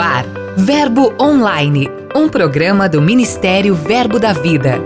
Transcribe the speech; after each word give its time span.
ar, 0.00 0.24
Verbo 0.56 1.12
Online, 1.20 1.88
um 2.16 2.28
programa 2.28 2.88
do 2.88 3.02
Ministério 3.02 3.74
Verbo 3.74 4.18
da 4.18 4.32
Vida. 4.32 4.80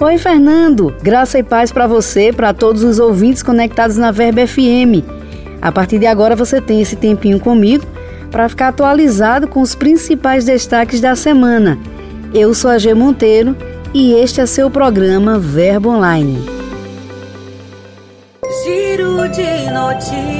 Oi, 0.00 0.16
Fernando. 0.16 0.94
Graça 1.02 1.40
e 1.40 1.42
paz 1.42 1.72
para 1.72 1.88
você, 1.88 2.32
para 2.32 2.54
todos 2.54 2.84
os 2.84 3.00
ouvintes 3.00 3.42
conectados 3.42 3.96
na 3.96 4.12
Verbo 4.12 4.46
FM. 4.46 5.04
A 5.60 5.72
partir 5.72 5.98
de 5.98 6.06
agora 6.06 6.36
você 6.36 6.60
tem 6.60 6.80
esse 6.80 6.94
tempinho 6.94 7.40
comigo 7.40 7.84
para 8.30 8.48
ficar 8.48 8.68
atualizado 8.68 9.48
com 9.48 9.60
os 9.60 9.74
principais 9.74 10.44
destaques 10.44 11.00
da 11.00 11.16
semana. 11.16 11.76
Eu 12.32 12.54
sou 12.54 12.70
a 12.70 12.78
G 12.78 12.94
Monteiro 12.94 13.56
e 13.92 14.12
este 14.12 14.40
é 14.40 14.46
seu 14.46 14.70
programa 14.70 15.38
Verbo 15.38 15.90
Online. 15.90 16.38
Giro 18.64 19.28
de 19.28 19.70
notícias. 19.72 20.37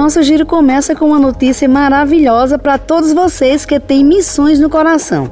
Nosso 0.00 0.22
giro 0.22 0.46
começa 0.46 0.96
com 0.96 1.08
uma 1.08 1.18
notícia 1.18 1.68
maravilhosa 1.68 2.58
para 2.58 2.78
todos 2.78 3.12
vocês 3.12 3.66
que 3.66 3.78
têm 3.78 4.02
missões 4.02 4.58
no 4.58 4.70
coração. 4.70 5.30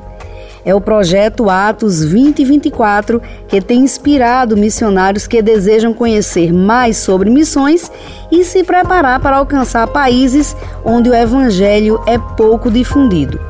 É 0.63 0.75
o 0.75 0.81
projeto 0.81 1.49
Atos 1.49 2.01
2024 2.01 3.23
que 3.49 3.62
tem 3.62 3.81
inspirado 3.81 4.59
missionários 4.59 5.27
que 5.27 5.41
desejam 5.41 5.95
conhecer 5.95 6.53
mais 6.53 6.99
sobre 6.99 7.31
missões 7.31 7.91
e 8.31 8.45
se 8.45 8.62
preparar 8.62 9.21
para 9.21 9.39
alcançar 9.39 9.87
países 9.87 10.55
onde 10.85 11.09
o 11.09 11.15
evangelho 11.15 11.98
é 12.07 12.19
pouco 12.19 12.71
difundido. 12.71 13.41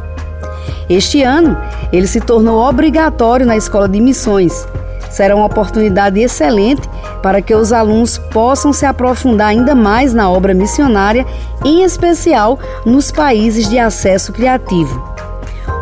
Este 0.89 1.25
ano, 1.25 1.59
ele 1.93 2.07
se 2.07 2.21
tornou 2.21 2.61
obrigatório 2.61 3.45
na 3.45 3.57
escola 3.57 3.89
de 3.89 4.01
missões 4.01 4.65
será 5.11 5.35
uma 5.35 5.47
oportunidade 5.47 6.21
excelente 6.21 6.89
para 7.23 7.43
que 7.43 7.55
os 7.55 7.73
alunos 7.73 8.19
possam 8.19 8.73
se 8.73 8.87
aprofundar 8.87 9.49
ainda 9.49 9.75
mais 9.75 10.15
na 10.15 10.31
obra 10.31 10.55
missionária, 10.55 11.27
em 11.65 11.83
especial 11.83 12.59
nos 12.85 13.11
países 13.11 13.69
de 13.69 13.79
acesso 13.79 14.33
criativo. 14.33 15.19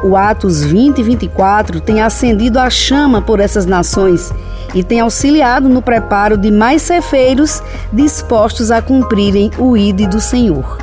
O 0.02 0.16
Atos 0.16 0.60
2024 0.60 1.80
tem 1.80 2.00
acendido 2.00 2.58
a 2.58 2.70
chama 2.70 3.20
por 3.20 3.40
essas 3.40 3.66
nações 3.66 4.32
e 4.74 4.84
tem 4.84 5.00
auxiliado 5.00 5.68
no 5.68 5.80
preparo 5.80 6.36
de 6.36 6.50
mais 6.50 6.82
cefeiros 6.82 7.62
dispostos 7.92 8.70
a 8.70 8.82
cumprirem 8.82 9.50
o 9.58 9.76
ID 9.76 10.08
do 10.08 10.20
Senhor. 10.20 10.78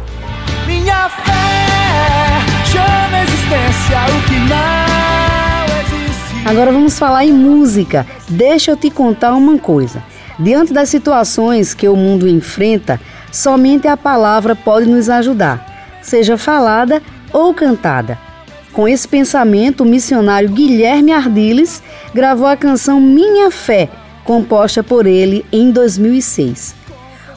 Minha 0.65 1.09
fé 1.09 2.41
chama 2.65 3.17
a 3.17 3.23
existência 3.23 3.97
o 4.09 4.27
que 4.27 4.39
não. 4.49 4.82
Agora 6.45 6.73
vamos 6.73 6.99
falar 6.99 7.23
em 7.23 7.31
música. 7.31 8.05
Deixa 8.27 8.71
eu 8.71 8.77
te 8.77 8.89
contar 8.89 9.33
uma 9.33 9.57
coisa. 9.57 10.03
Diante 10.37 10.73
das 10.73 10.89
situações 10.89 11.73
que 11.73 11.87
o 11.87 11.95
mundo 11.95 12.27
enfrenta, 12.27 12.99
somente 13.31 13.87
a 13.87 13.95
palavra 13.95 14.53
pode 14.53 14.89
nos 14.89 15.09
ajudar, 15.09 15.99
seja 16.01 16.37
falada 16.37 17.01
ou 17.31 17.53
cantada. 17.53 18.19
Com 18.73 18.87
esse 18.87 19.07
pensamento, 19.07 19.81
o 19.81 19.85
missionário 19.85 20.49
Guilherme 20.49 21.13
Ardiles 21.13 21.81
gravou 22.13 22.47
a 22.47 22.57
canção 22.57 22.99
Minha 22.99 23.49
Fé, 23.49 23.89
composta 24.25 24.83
por 24.83 25.05
ele 25.05 25.45
em 25.51 25.71
2006. 25.71 26.82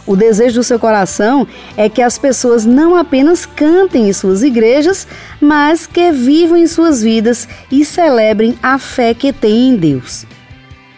O 0.06 0.14
desejo 0.14 0.60
do 0.60 0.64
seu 0.64 0.78
coração 0.78 1.46
é 1.76 1.88
que 1.88 2.00
as 2.00 2.16
pessoas 2.16 2.64
não 2.64 2.94
apenas 2.94 3.44
cantem 3.44 4.08
em 4.08 4.12
suas 4.12 4.42
igrejas, 4.42 5.06
mas 5.40 5.86
que 5.86 6.12
vivam 6.12 6.56
em 6.56 6.66
suas 6.66 7.02
vidas 7.02 7.48
e 7.70 7.84
celebrem 7.84 8.56
a 8.62 8.78
fé 8.78 9.12
que 9.12 9.32
têm 9.32 9.70
em 9.70 9.76
Deus. 9.76 10.24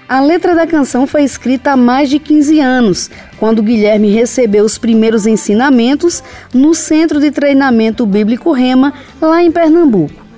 A 0.06 0.20
letra 0.20 0.54
da 0.54 0.66
canção 0.66 1.06
foi 1.06 1.22
escrita 1.22 1.72
há 1.72 1.76
mais 1.76 2.08
de 2.08 2.18
15 2.18 2.60
anos, 2.60 3.10
quando 3.38 3.62
Guilherme 3.62 4.10
recebeu 4.10 4.64
os 4.64 4.78
primeiros 4.78 5.26
ensinamentos 5.26 6.22
no 6.52 6.74
Centro 6.74 7.20
de 7.20 7.30
Treinamento 7.30 8.06
Bíblico 8.06 8.52
Rema, 8.52 8.92
lá 9.20 9.42
em 9.42 9.50
Pernambuco. 9.50 10.28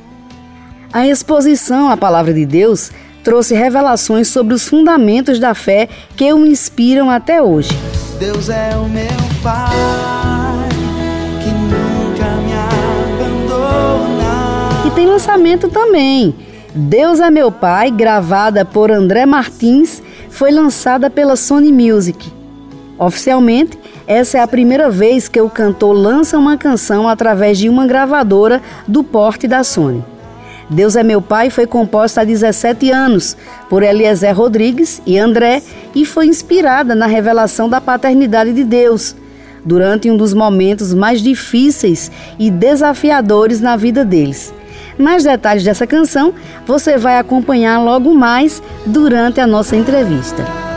A 0.93 1.07
exposição 1.07 1.89
à 1.89 1.97
Palavra 1.97 2.35
de 2.35 2.45
Deus 2.45 2.91
trouxe 3.23 3.55
revelações 3.55 4.29
sobre 4.29 4.55
os 4.55 4.69
fundamentos 4.69 5.39
da 5.39 5.55
fé 5.55 5.89
que 6.17 6.33
o 6.33 6.47
inspiram 6.47 7.11
até 7.11 7.43
hoje. 7.43 7.71
Deus 8.19 8.49
é 8.49 8.71
o 8.77 8.89
meu 8.89 9.09
Pai 9.43 9.71
que 11.43 11.51
nunca 11.51 12.25
me 12.43 12.53
abandona. 13.23 14.87
E 14.87 14.91
tem 14.91 15.07
lançamento 15.07 15.69
também. 15.69 16.35
Deus 16.75 17.19
é 17.19 17.31
Meu 17.31 17.51
Pai, 17.51 17.91
gravada 17.91 18.65
por 18.65 18.91
André 18.93 19.27
Martins, 19.27 20.01
foi 20.29 20.53
lançada 20.53 21.11
pela 21.11 21.35
Sony 21.35 21.73
Music. 21.73 22.33
Oficialmente, 22.97 23.79
essa 24.07 24.39
é 24.39 24.41
a 24.43 24.47
primeira 24.47 24.91
vez 24.91 25.27
que 25.27 25.41
o 25.41 25.49
cantor 25.49 25.93
lança 25.93 26.39
uma 26.39 26.57
canção 26.57 27.09
através 27.09 27.59
de 27.59 27.69
uma 27.69 27.87
gravadora 27.87 28.61
do 28.87 29.03
porte 29.03 29.49
da 29.49 29.65
Sony. 29.65 30.05
Deus 30.71 30.95
é 30.95 31.03
Meu 31.03 31.21
Pai 31.21 31.51
foi 31.51 31.67
composta 31.67 32.21
há 32.21 32.25
17 32.25 32.93
anos 32.93 33.37
por 33.69 33.83
Eliezer 33.83 34.37
Rodrigues 34.37 35.03
e 35.05 35.19
André 35.19 35.63
e 35.95 36.05
foi 36.05 36.27
inspirada 36.27 36.95
na 36.95 37.07
revelação 37.07 37.69
da 37.69 37.81
paternidade 37.81 38.53
de 38.53 38.63
Deus, 38.63 39.17
durante 39.65 40.09
um 40.09 40.17
dos 40.17 40.33
momentos 40.33 40.95
mais 40.95 41.21
difíceis 41.21 42.11
e 42.39 42.53
desafiadores 42.53 43.61
na 43.61 43.77
vida 43.77 44.05
deles. 44.05 44.55
Mais 44.97 45.25
detalhes 45.25 45.65
dessa 45.65 45.89
canção 45.89 46.33
você 46.65 46.97
vai 46.97 47.19
acompanhar 47.19 47.83
logo 47.83 48.15
mais 48.15 48.63
durante 48.87 49.41
a 49.41 49.47
nossa 49.49 49.75
entrevista. 49.75 50.70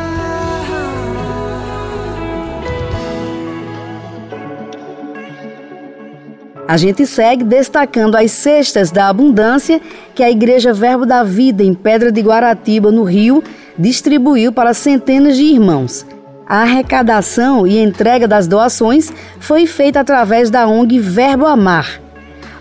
A 6.68 6.78
gente 6.78 7.06
segue 7.06 7.44
destacando 7.44 8.16
as 8.16 8.32
cestas 8.32 8.90
da 8.90 9.10
abundância 9.10 9.82
que 10.16 10.24
a 10.24 10.32
Igreja 10.32 10.74
Verbo 10.74 11.06
da 11.06 11.24
Vida 11.24 11.62
em 11.62 11.74
Pedra 11.74 12.12
de 12.12 12.22
Guaratiba, 12.22 12.90
no 12.92 13.04
Rio, 13.04 13.44
distribuiu 13.78 14.52
para 14.52 14.74
centenas 14.74 15.36
de 15.36 15.44
irmãos. 15.44 16.06
A 16.48 16.62
arrecadação 16.62 17.68
e 17.68 17.80
entrega 17.80 18.28
das 18.28 18.48
doações 18.48 19.12
foi 19.40 19.66
feita 19.66 20.00
através 20.00 20.50
da 20.50 20.66
ONG 20.68 21.00
Verbo 21.00 21.46
Amar. 21.46 22.02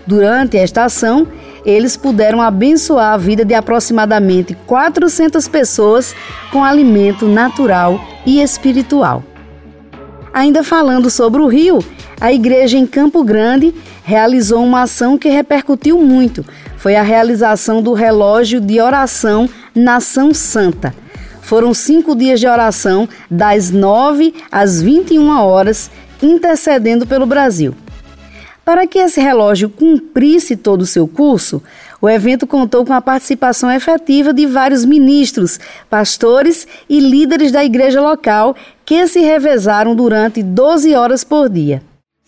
Durante 0.05 0.57
esta 0.57 0.83
ação, 0.83 1.25
eles 1.65 1.95
puderam 1.95 2.41
abençoar 2.41 3.13
a 3.13 3.17
vida 3.17 3.45
de 3.45 3.53
aproximadamente 3.53 4.53
400 4.65 5.47
pessoas 5.47 6.13
com 6.51 6.61
alimento 6.61 7.25
natural 7.25 7.99
e 8.25 8.41
espiritual. 8.41 9.23
Ainda 10.33 10.63
falando 10.63 11.09
sobre 11.09 11.41
o 11.41 11.47
Rio, 11.47 11.79
a 12.23 12.31
igreja 12.31 12.77
em 12.77 12.87
Campo 12.87 13.21
Grande 13.21 13.75
realizou 14.01 14.63
uma 14.63 14.83
ação 14.83 15.17
que 15.17 15.27
repercutiu 15.27 15.99
muito. 15.99 16.45
Foi 16.77 16.95
a 16.95 17.01
realização 17.01 17.81
do 17.81 17.91
relógio 17.91 18.61
de 18.61 18.79
oração 18.79 19.49
Nação 19.75 20.33
Santa. 20.33 20.95
Foram 21.41 21.73
cinco 21.73 22.15
dias 22.15 22.39
de 22.39 22.47
oração, 22.47 23.09
das 23.29 23.71
9 23.71 24.33
às 24.49 24.81
21 24.81 25.37
horas, 25.37 25.91
intercedendo 26.21 27.05
pelo 27.05 27.25
Brasil. 27.25 27.75
Para 28.63 28.87
que 28.87 28.99
esse 28.99 29.19
relógio 29.19 29.67
cumprisse 29.69 30.55
todo 30.55 30.83
o 30.83 30.87
seu 30.87 31.05
curso, 31.05 31.61
o 32.01 32.09
evento 32.09 32.47
contou 32.47 32.85
com 32.85 32.93
a 32.93 33.01
participação 33.01 33.69
efetiva 33.69 34.31
de 34.31 34.45
vários 34.45 34.85
ministros, 34.85 35.59
pastores 35.89 36.65
e 36.87 37.01
líderes 37.01 37.51
da 37.51 37.65
igreja 37.65 37.99
local 37.99 38.55
que 38.85 39.05
se 39.07 39.19
revezaram 39.19 39.93
durante 39.93 40.41
12 40.41 40.95
horas 40.95 41.25
por 41.25 41.49
dia. 41.49 41.81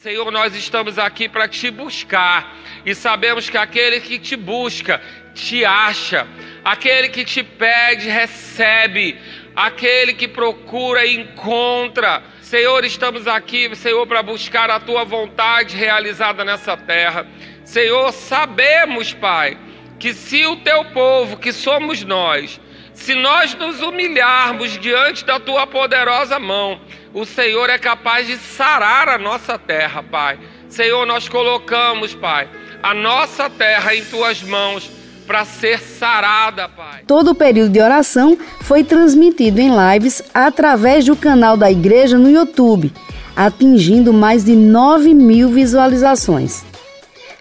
Senhor, 0.05 0.31
nós 0.31 0.55
estamos 0.55 0.99
aqui 0.99 1.27
para 1.27 1.47
te 1.47 1.71
buscar 1.71 2.55
e 2.85 2.93
sabemos 2.93 3.49
que 3.49 3.57
aquele 3.57 3.99
que 3.99 4.19
te 4.19 4.35
busca 4.35 5.01
te 5.33 5.65
acha, 5.65 6.27
aquele 6.63 7.09
que 7.09 7.25
te 7.25 7.41
pede 7.41 8.07
recebe, 8.07 9.19
aquele 9.55 10.13
que 10.13 10.27
procura 10.27 11.07
encontra. 11.07 12.21
Senhor, 12.39 12.85
estamos 12.85 13.27
aqui, 13.27 13.75
Senhor, 13.75 14.05
para 14.05 14.21
buscar 14.21 14.69
a 14.69 14.79
tua 14.79 15.03
vontade 15.03 15.75
realizada 15.75 16.45
nessa 16.45 16.77
terra. 16.77 17.25
Senhor, 17.63 18.11
sabemos, 18.11 19.11
Pai, 19.11 19.57
que 19.97 20.13
se 20.13 20.45
o 20.45 20.57
teu 20.57 20.85
povo, 20.85 21.37
que 21.37 21.51
somos 21.51 22.03
nós, 22.03 22.61
se 22.95 23.13
nós 23.13 23.53
nos 23.53 23.81
humilharmos 23.81 24.79
diante 24.79 25.25
da 25.25 25.39
tua 25.39 25.67
poderosa 25.67 26.39
mão, 26.39 26.79
o 27.13 27.25
Senhor 27.25 27.69
é 27.69 27.77
capaz 27.77 28.25
de 28.25 28.37
sarar 28.37 29.09
a 29.09 29.17
nossa 29.17 29.59
terra, 29.59 30.01
Pai. 30.01 30.39
Senhor, 30.69 31.05
nós 31.05 31.29
colocamos, 31.29 32.15
Pai, 32.15 32.49
a 32.81 32.93
nossa 32.93 33.49
terra 33.49 33.93
em 33.93 34.03
tuas 34.05 34.41
mãos 34.41 34.89
para 35.27 35.43
ser 35.43 35.79
sarada, 35.79 36.69
Pai. 36.69 37.03
Todo 37.05 37.31
o 37.31 37.35
período 37.35 37.71
de 37.71 37.81
oração 37.81 38.37
foi 38.61 38.83
transmitido 38.83 39.59
em 39.59 39.69
lives 39.69 40.23
através 40.33 41.05
do 41.05 41.15
canal 41.15 41.57
da 41.57 41.69
igreja 41.69 42.17
no 42.17 42.29
YouTube, 42.29 42.91
atingindo 43.35 44.13
mais 44.13 44.45
de 44.45 44.55
9 44.55 45.13
mil 45.13 45.49
visualizações. 45.49 46.63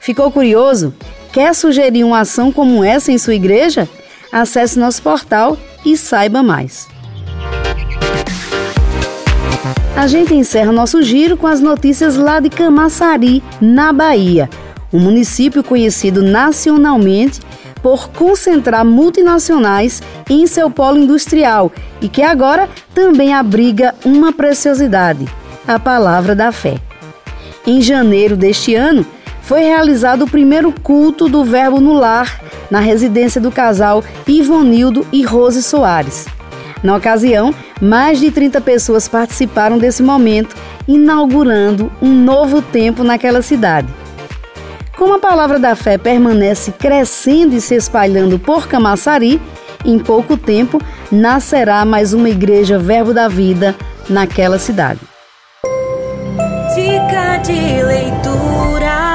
Ficou 0.01 0.31
curioso? 0.31 0.95
Quer 1.33 1.55
sugerir 1.55 2.05
uma 2.05 2.21
ação 2.21 2.53
como 2.53 2.85
essa 2.85 3.11
em 3.11 3.19
sua 3.19 3.35
igreja? 3.35 3.89
Acesse 4.35 4.77
nosso 4.77 5.01
portal 5.01 5.57
e 5.87 5.97
saiba 5.97 6.43
mais. 6.43 6.89
A 9.97 10.09
gente 10.09 10.35
encerra 10.35 10.73
nosso 10.73 11.01
giro 11.05 11.37
com 11.37 11.47
as 11.47 11.61
notícias 11.61 12.17
lá 12.17 12.41
de 12.41 12.51
Camaçari, 12.51 13.45
na 13.61 13.93
Bahia, 13.93 14.51
um 14.93 14.99
município 14.99 15.63
conhecido 15.63 16.21
nacionalmente 16.21 17.41
por 17.81 18.09
concentrar 18.09 18.85
multinacionais 18.85 20.03
em 20.29 20.49
seu 20.49 20.69
polo 20.69 20.99
industrial 20.99 21.71
e 22.01 22.09
que 22.09 22.21
agora 22.21 22.69
também 22.93 23.33
abriga 23.33 23.95
uma 24.05 24.33
preciosidade: 24.33 25.27
a 25.65 25.79
palavra 25.79 26.35
da 26.35 26.51
fé. 26.51 26.75
Em 27.65 27.81
janeiro 27.81 28.37
deste 28.37 28.75
ano, 28.75 29.07
foi 29.45 29.63
realizado 29.63 30.23
o 30.23 30.31
primeiro 30.31 30.73
culto 30.73 31.29
do 31.29 31.45
Verbo 31.45 31.81
no 31.81 31.93
Lar, 31.93 32.41
na 32.71 32.81
residência 32.81 33.41
do 33.41 33.53
casal 33.53 34.03
Ivonildo 34.27 35.07
e 35.13 35.23
Rose 35.23 35.63
Soares. 35.63 36.27
Na 36.83 36.97
ocasião, 36.97 37.55
mais 37.81 38.19
de 38.19 38.31
30 38.31 38.61
pessoas 38.61 39.07
participaram 39.07 39.79
desse 39.79 40.03
momento, 40.03 40.57
inaugurando 40.89 41.91
um 42.01 42.13
novo 42.13 42.61
tempo 42.61 43.05
naquela 43.05 43.43
cidade. 43.43 43.89
Como 44.97 45.15
a 45.15 45.19
palavra 45.19 45.59
da 45.59 45.75
fé 45.75 45.99
permanece 45.99 46.73
crescendo 46.73 47.55
e 47.55 47.61
se 47.61 47.75
espalhando 47.75 48.39
por 48.39 48.67
Camaçari, 48.67 49.41
em 49.85 49.99
pouco 49.99 50.37
tempo 50.37 50.81
nascerá 51.11 51.85
mais 51.85 52.15
uma 52.15 52.31
igreja 52.31 52.79
Verbo 52.79 53.13
da 53.13 53.29
Vida 53.29 53.75
naquela 54.09 54.59
cidade. 54.59 55.01
Dica 56.75 57.39
de 57.39 57.83
leitura. 57.83 59.14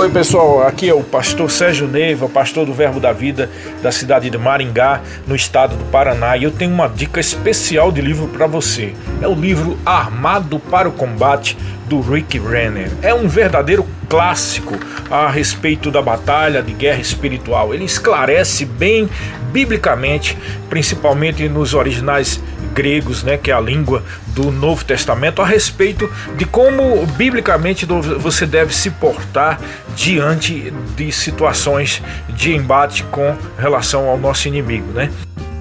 Oi 0.00 0.08
pessoal, 0.08 0.66
aqui 0.66 0.88
é 0.88 0.94
o 0.94 1.02
pastor 1.02 1.50
Sérgio 1.50 1.86
Neiva, 1.86 2.26
pastor 2.26 2.64
do 2.64 2.72
Verbo 2.72 2.98
da 2.98 3.12
Vida 3.12 3.50
da 3.82 3.92
cidade 3.92 4.30
de 4.30 4.38
Maringá, 4.38 5.02
no 5.26 5.36
estado 5.36 5.76
do 5.76 5.84
Paraná, 5.90 6.38
e 6.38 6.44
eu 6.44 6.50
tenho 6.50 6.72
uma 6.72 6.88
dica 6.88 7.20
especial 7.20 7.92
de 7.92 8.00
livro 8.00 8.26
para 8.26 8.46
você. 8.46 8.94
É 9.20 9.28
o 9.28 9.34
livro 9.34 9.78
Armado 9.84 10.58
para 10.58 10.88
o 10.88 10.92
Combate 10.92 11.54
do 11.86 12.00
Rick 12.00 12.38
Renner. 12.38 12.90
É 13.02 13.12
um 13.12 13.28
verdadeiro 13.28 13.86
clássico 14.08 14.74
a 15.10 15.28
respeito 15.28 15.90
da 15.90 16.00
batalha 16.00 16.62
de 16.62 16.72
guerra 16.72 17.00
espiritual. 17.00 17.74
Ele 17.74 17.84
esclarece 17.84 18.64
bem 18.64 19.06
biblicamente, 19.52 20.34
principalmente 20.70 21.46
nos 21.46 21.74
originais 21.74 22.40
gregos, 22.74 23.22
né, 23.22 23.36
que 23.36 23.50
é 23.50 23.54
a 23.54 23.60
língua 23.60 24.02
do 24.28 24.50
Novo 24.50 24.84
Testamento, 24.84 25.42
a 25.42 25.46
respeito 25.46 26.10
de 26.36 26.44
como 26.44 27.06
biblicamente 27.16 27.86
você 27.86 28.46
deve 28.46 28.74
se 28.74 28.90
portar 28.90 29.60
diante 29.94 30.72
de 30.96 31.12
situações 31.12 32.02
de 32.28 32.54
embate 32.54 33.04
com 33.04 33.36
relação 33.58 34.08
ao 34.08 34.18
nosso 34.18 34.48
inimigo, 34.48 34.92
né? 34.92 35.10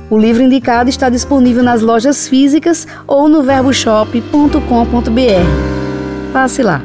O 0.10 0.18
livro 0.18 0.42
indicado 0.42 0.90
está 0.90 1.08
disponível 1.08 1.62
nas 1.62 1.82
lojas 1.82 2.28
físicas 2.28 2.88
ou 3.06 3.30
no 3.30 3.44
verboshop.com.br. 3.44 6.34
Passe 6.34 6.64
lá. 6.64 6.82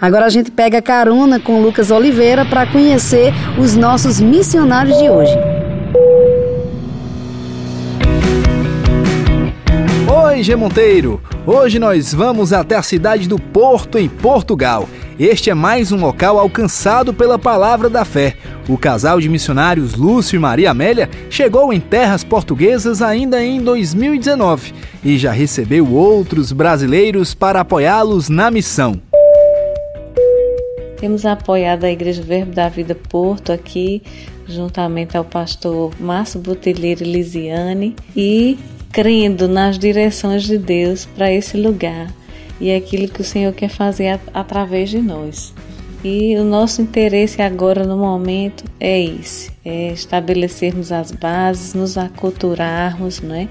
Agora 0.00 0.26
a 0.26 0.30
gente 0.30 0.50
pega 0.50 0.80
carona 0.80 1.38
com 1.38 1.60
Lucas 1.60 1.90
Oliveira 1.90 2.44
para 2.44 2.66
conhecer 2.66 3.32
os 3.58 3.76
nossos 3.76 4.20
missionários 4.20 4.98
de 4.98 5.10
hoje. 5.10 5.59
Oi, 10.30 10.44
G 10.44 10.54
Monteiro! 10.54 11.20
Hoje 11.44 11.80
nós 11.80 12.14
vamos 12.14 12.52
até 12.52 12.76
a 12.76 12.82
cidade 12.84 13.28
do 13.28 13.36
Porto, 13.36 13.98
em 13.98 14.08
Portugal. 14.08 14.88
Este 15.18 15.50
é 15.50 15.54
mais 15.54 15.90
um 15.90 15.96
local 15.96 16.38
alcançado 16.38 17.12
pela 17.12 17.36
palavra 17.36 17.90
da 17.90 18.04
fé. 18.04 18.36
O 18.68 18.78
casal 18.78 19.18
de 19.18 19.28
missionários 19.28 19.96
Lúcio 19.96 20.36
e 20.36 20.38
Maria 20.38 20.70
Amélia 20.70 21.10
chegou 21.28 21.72
em 21.72 21.80
terras 21.80 22.22
portuguesas 22.22 23.02
ainda 23.02 23.42
em 23.42 23.60
2019 23.60 24.72
e 25.04 25.18
já 25.18 25.32
recebeu 25.32 25.92
outros 25.92 26.52
brasileiros 26.52 27.34
para 27.34 27.62
apoiá-los 27.62 28.28
na 28.28 28.52
missão. 28.52 29.02
Temos 30.96 31.26
apoiado 31.26 31.82
a 31.82 31.90
Igreja 31.90 32.22
Verbo 32.22 32.52
da 32.52 32.68
Vida 32.68 32.94
Porto 32.94 33.50
aqui, 33.50 34.00
juntamente 34.46 35.16
ao 35.16 35.24
pastor 35.24 35.92
Márcio 35.98 36.38
Botelheiro 36.38 37.02
Lisiane, 37.02 37.96
e 38.14 38.56
crendo 39.00 39.48
nas 39.48 39.78
direções 39.78 40.42
de 40.42 40.58
Deus 40.58 41.06
para 41.06 41.32
esse 41.32 41.56
lugar 41.56 42.12
e 42.60 42.68
é 42.68 42.76
aquilo 42.76 43.08
que 43.08 43.22
o 43.22 43.24
Senhor 43.24 43.50
quer 43.54 43.70
fazer 43.70 44.20
através 44.34 44.90
de 44.90 44.98
nós. 45.00 45.54
E 46.04 46.36
o 46.36 46.44
nosso 46.44 46.82
interesse 46.82 47.40
agora 47.40 47.86
no 47.86 47.96
momento 47.96 48.62
é 48.78 49.02
esse, 49.02 49.50
é 49.64 49.90
estabelecermos 49.90 50.92
as 50.92 51.12
bases, 51.12 51.72
nos 51.72 51.96
aculturarmos, 51.96 53.22
não 53.22 53.34
é? 53.34 53.48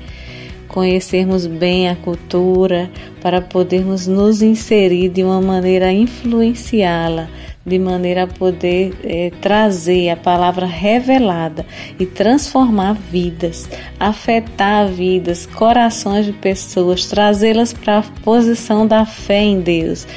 conhecermos 0.68 1.48
bem 1.48 1.90
a 1.90 1.96
cultura 1.96 2.88
para 3.20 3.42
podermos 3.42 4.06
nos 4.06 4.44
inserir 4.44 5.10
de 5.10 5.24
uma 5.24 5.42
maneira 5.42 5.92
influenciá-la 5.92 7.28
de 7.70 7.80
maneira 7.80 8.24
a 8.24 8.28
poder 8.28 8.94
é, 9.04 9.32
trazer 9.42 10.10
a 10.10 10.18
palavra 10.18 10.66
revelada 10.66 11.66
e 12.00 12.06
transformar 12.06 12.94
vidas, 12.94 13.70
afetar 14.00 14.88
vidas, 14.88 15.46
corações 15.46 16.26
de 16.26 16.34
pessoas, 16.34 17.06
trazê-las 17.06 17.72
para 17.72 18.00
a 18.00 18.04
posição 18.24 18.86
da 18.86 19.06
fé 19.06 19.42
em 19.42 19.62
Deus, 19.62 20.08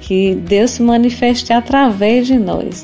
que 0.00 0.34
Deus 0.34 0.72
se 0.72 0.82
manifeste 0.82 1.52
através 1.52 2.26
de 2.26 2.38
nós. 2.38 2.82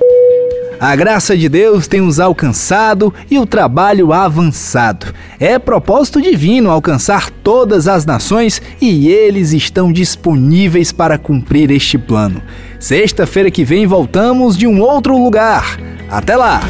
A 0.80 0.94
graça 0.94 1.36
de 1.36 1.48
Deus 1.48 1.88
tem 1.88 2.00
nos 2.00 2.20
alcançado 2.20 3.12
e 3.28 3.38
o 3.38 3.44
trabalho 3.44 4.12
avançado. 4.12 5.12
É 5.40 5.58
propósito 5.58 6.22
divino 6.22 6.70
alcançar 6.70 7.30
todas 7.30 7.88
as 7.88 8.06
nações 8.06 8.62
e 8.80 9.08
eles 9.08 9.52
estão 9.52 9.92
disponíveis 9.92 10.92
para 10.92 11.19
cumprir 11.19 11.70
este 11.72 11.98
plano. 11.98 12.40
Sexta-feira 12.78 13.50
que 13.50 13.64
vem 13.64 13.86
voltamos 13.86 14.56
de 14.56 14.69
um 14.69 14.80
outro 14.80 15.16
lugar. 15.20 15.78
Até 16.08 16.36
lá! 16.36 16.60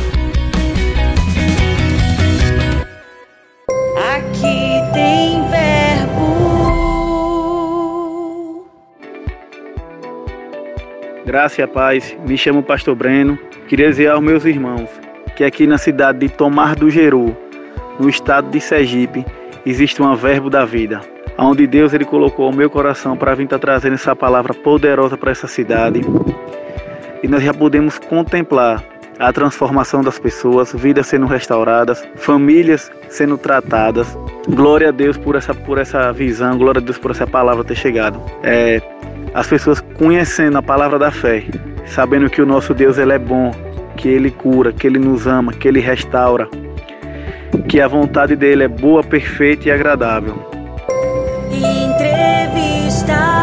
Graça 11.28 11.60
e 11.60 11.66
paz. 11.66 12.16
Me 12.26 12.38
chamo 12.38 12.62
Pastor 12.62 12.94
Breno 12.94 13.38
Queria 13.68 13.90
dizer 13.90 14.08
aos 14.08 14.22
meus 14.22 14.46
irmãos 14.46 14.88
que 15.36 15.44
aqui 15.44 15.66
na 15.66 15.76
cidade 15.76 16.20
de 16.20 16.30
Tomar 16.30 16.74
do 16.74 16.88
Geru, 16.88 17.36
no 18.00 18.08
estado 18.08 18.48
de 18.48 18.58
Sergipe, 18.58 19.26
existe 19.66 20.00
uma 20.00 20.16
verbo 20.16 20.48
da 20.48 20.64
vida, 20.64 21.02
onde 21.36 21.66
Deus 21.66 21.92
ele 21.92 22.06
colocou 22.06 22.48
o 22.48 22.56
meu 22.56 22.70
coração 22.70 23.14
para 23.14 23.34
vir 23.34 23.44
estar 23.44 23.58
tá 23.58 23.66
trazendo 23.66 23.92
essa 23.92 24.16
palavra 24.16 24.54
poderosa 24.54 25.18
para 25.18 25.30
essa 25.30 25.46
cidade. 25.46 26.00
E 27.22 27.28
nós 27.28 27.42
já 27.42 27.52
podemos 27.52 27.98
contemplar 27.98 28.82
a 29.18 29.30
transformação 29.30 30.02
das 30.02 30.18
pessoas, 30.18 30.72
vidas 30.72 31.08
sendo 31.08 31.26
restauradas, 31.26 32.02
famílias 32.16 32.90
sendo 33.10 33.36
tratadas. 33.36 34.16
Glória 34.48 34.88
a 34.88 34.92
Deus 34.92 35.18
por 35.18 35.36
essa, 35.36 35.52
por 35.52 35.76
essa 35.76 36.10
visão, 36.10 36.56
glória 36.56 36.80
a 36.80 36.82
Deus 36.82 36.96
por 36.96 37.10
essa 37.10 37.26
palavra 37.26 37.62
ter 37.62 37.74
chegado. 37.74 38.18
É, 38.42 38.80
as 39.34 39.46
pessoas 39.46 39.80
conhecendo 39.80 40.58
a 40.58 40.62
palavra 40.62 40.98
da 40.98 41.10
fé, 41.10 41.44
sabendo 41.86 42.30
que 42.30 42.42
o 42.42 42.46
nosso 42.46 42.74
Deus 42.74 42.98
ele 42.98 43.12
é 43.12 43.18
bom, 43.18 43.52
que 43.96 44.08
ele 44.08 44.30
cura, 44.30 44.72
que 44.72 44.86
ele 44.86 44.98
nos 44.98 45.26
ama, 45.26 45.52
que 45.52 45.68
ele 45.68 45.80
restaura, 45.80 46.48
que 47.68 47.80
a 47.80 47.88
vontade 47.88 48.36
dele 48.36 48.64
é 48.64 48.68
boa, 48.68 49.02
perfeita 49.02 49.68
e 49.68 49.70
agradável. 49.70 50.34
Entrevista. 51.50 53.38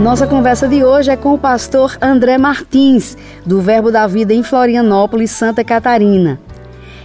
Nossa 0.00 0.26
conversa 0.26 0.66
de 0.66 0.82
hoje 0.82 1.10
é 1.10 1.16
com 1.16 1.34
o 1.34 1.38
pastor 1.38 1.96
André 2.00 2.38
Martins, 2.38 3.16
do 3.44 3.60
Verbo 3.60 3.92
da 3.92 4.06
Vida 4.06 4.32
em 4.32 4.42
Florianópolis, 4.42 5.30
Santa 5.30 5.62
Catarina. 5.62 6.40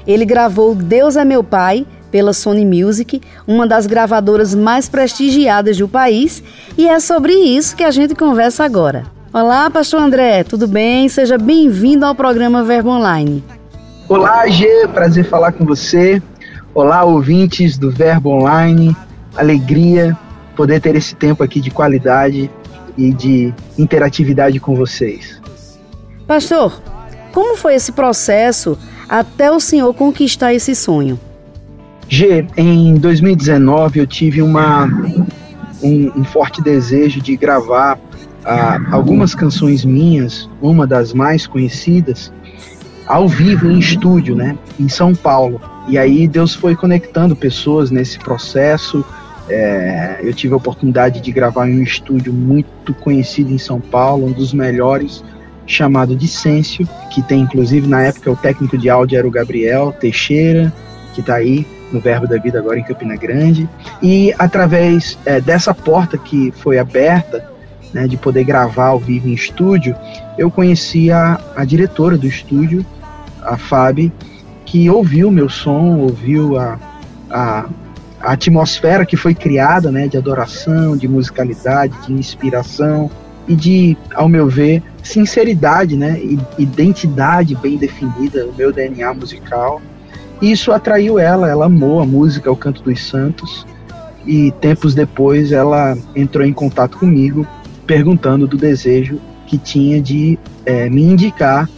Ele 0.08 0.26
gravou 0.26 0.76
Deus 0.76 1.16
é 1.16 1.26
Meu 1.26 1.44
Pai 1.44 1.86
pela 2.12 2.32
Sony 2.32 2.64
Music, 2.64 3.22
uma 3.48 3.68
das 3.68 3.88
gravadoras 3.88 4.54
mais 4.54 4.88
prestigiadas 4.88 5.78
do 5.78 5.88
país, 5.88 6.44
e 6.78 6.88
é 6.88 7.00
sobre 7.00 7.34
isso 7.34 7.76
que 7.76 7.84
a 7.84 7.92
gente 7.92 8.16
conversa 8.16 8.64
agora. 8.64 9.04
Olá, 9.34 9.70
Pastor 9.70 10.00
André, 10.00 10.44
tudo 10.44 10.68
bem? 10.68 11.10
Seja 11.10 11.38
bem-vindo 11.38 12.06
ao 12.06 12.16
programa 12.16 12.64
Verbo 12.64 12.90
Online. 12.90 13.44
Olá, 14.08 14.48
G, 14.48 14.88
prazer 14.94 15.26
falar 15.26 15.52
com 15.52 15.66
você. 15.66 16.22
Olá, 16.74 17.04
ouvintes 17.04 17.78
do 17.78 17.92
Verbo 17.92 18.30
Online. 18.30 18.96
Alegria 19.36 20.18
poder 20.56 20.80
ter 20.80 20.96
esse 20.96 21.16
tempo 21.16 21.44
aqui 21.44 21.60
de 21.60 21.72
qualidade 21.72 22.50
e 22.98 23.12
de 23.12 23.54
interatividade 23.78 24.60
com 24.60 24.76
vocês. 24.76 25.42
Pastor, 26.26 26.82
como 27.34 27.58
foi 27.58 27.76
esse 27.76 27.92
processo 27.92 28.78
até 29.08 29.52
o 29.52 29.60
senhor 29.60 29.94
conquistar 29.94 30.54
esse 30.54 30.76
sonho? 30.76 31.20
G, 32.08 32.46
em 32.56 32.96
2019 32.96 34.00
eu 34.00 34.08
tive 34.08 34.42
uma, 34.42 34.86
um, 35.82 36.12
um 36.20 36.24
forte 36.24 36.62
desejo 36.62 37.20
de 37.22 37.36
gravar 37.36 38.00
ah, 38.46 38.80
algumas 38.92 39.34
canções 39.34 39.84
minhas, 39.84 40.50
uma 40.62 40.86
das 40.86 41.14
mais 41.14 41.48
conhecidas, 41.48 42.32
ao 43.08 43.28
vivo 43.28 43.70
em 43.70 43.80
estúdio, 43.80 44.36
né, 44.36 44.58
em 44.80 44.88
São 44.88 45.16
Paulo. 45.16 45.60
E 45.88 45.98
aí 45.98 46.28
Deus 46.28 46.54
foi 46.54 46.76
conectando 46.76 47.36
pessoas 47.36 47.92
nesse 47.92 48.18
processo. 48.20 49.04
É, 49.48 50.20
eu 50.24 50.34
tive 50.34 50.54
a 50.54 50.58
oportunidade 50.58 51.22
de 51.22 51.32
gravar 51.32 51.70
em 51.70 51.80
um 51.80 51.84
estúdio 51.84 52.34
muito 52.34 52.94
conhecido 52.96 53.52
em 53.52 53.58
São 53.60 53.80
Paulo, 53.80 54.28
um 54.28 54.32
dos 54.32 54.54
melhores, 54.54 55.24
chamado 55.66 56.16
Dicêncio, 56.16 56.88
que 57.12 57.22
tem 57.22 57.42
inclusive 57.42 57.88
na 57.88 58.04
época 58.04 58.32
o 58.32 58.36
técnico 58.36 58.78
de 58.78 58.90
áudio 58.90 59.18
era 59.18 59.28
o 59.28 59.32
Gabriel 59.32 59.92
Teixeira, 60.00 60.72
que 61.14 61.22
está 61.22 61.36
aí 61.36 61.66
no 61.92 62.00
Verbo 62.00 62.28
da 62.28 62.38
Vida 62.38 62.60
agora 62.60 62.80
em 62.80 62.84
Campina 62.84 63.16
Grande. 63.16 63.68
E 64.02 64.34
através 64.38 65.18
é, 65.26 65.40
dessa 65.40 65.74
porta 65.74 66.18
que 66.18 66.52
foi 66.52 66.78
aberta, 66.78 67.50
né, 67.94 68.08
de 68.08 68.18
poder 68.18 68.44
gravar 68.44 68.88
ao 68.88 69.00
vivo 69.00 69.30
em 69.30 69.34
estúdio, 69.34 69.96
eu 70.38 70.52
conheci 70.52 71.12
a, 71.12 71.40
a 71.56 71.64
diretora 71.64 72.18
do 72.18 72.28
estúdio, 72.28 72.86
a 73.42 73.58
Fábio, 73.58 74.12
que 74.66 74.90
ouviu 74.90 75.32
meu 75.32 75.48
som, 75.48 76.00
ouviu 76.00 76.58
a, 76.60 76.78
a, 77.30 77.66
a 78.20 78.32
atmosfera 78.34 79.06
que 79.06 79.16
foi 79.16 79.34
criada, 79.34 79.92
né, 79.92 80.08
de 80.08 80.18
adoração, 80.18 80.98
de 80.98 81.08
musicalidade, 81.08 81.96
de 82.06 82.14
inspiração 82.14 83.10
e 83.48 83.56
de, 83.56 83.98
ao 84.14 84.28
meu 84.28 84.48
ver, 84.48 84.82
sinceridade, 85.04 85.96
né, 85.96 86.20
identidade 86.58 87.56
bem 87.56 87.78
definida, 87.78 88.46
o 88.46 88.54
meu 88.54 88.72
DNA 88.72 89.14
musical. 89.14 89.82
E 90.42 90.52
isso 90.52 90.72
atraiu 90.72 91.20
ela, 91.20 91.50
ela 91.50 91.66
amou 91.66 92.02
a 92.02 92.06
música, 92.06 92.52
o 92.52 92.56
canto 92.56 92.82
dos 92.82 93.04
santos. 93.04 93.66
E 94.26 94.52
tempos 94.60 94.96
depois 94.96 95.52
ela 95.52 95.96
entrou 96.16 96.46
em 96.46 96.54
contato 96.54 96.98
comigo, 96.98 97.48
perguntando 97.86 98.48
do 98.48 98.58
desejo 98.58 99.20
que 99.46 99.58
tinha 99.58 100.02
de 100.02 100.40
é, 100.66 100.90
me 100.90 101.04
indicar 101.04 101.70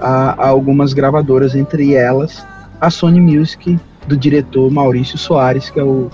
a, 0.00 0.44
a, 0.44 0.48
algumas 0.48 0.92
gravadoras, 0.92 1.54
entre 1.54 1.94
elas 1.94 2.44
a 2.80 2.90
Sony 2.90 3.20
Music 3.20 3.78
do 4.08 4.16
diretor 4.16 4.70
Maurício 4.70 5.16
Soares, 5.16 5.70
que 5.70 5.78
é 5.78 5.84
o, 5.84 6.10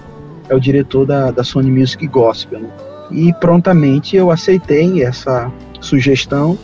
é 0.49 0.54
o 0.54 0.61
diretor 0.61 1.07
da, 1.07 1.30
da 1.30 1.42
Sony 1.42 1.71
Music 1.71 2.07
Gospel. 2.07 2.61
Né? 2.61 2.69
E 3.11 3.33
prontamente 3.35 4.17
eu 4.17 4.31
aceitei 4.31 5.02
essa 5.02 5.50
sugestão, 5.81 6.59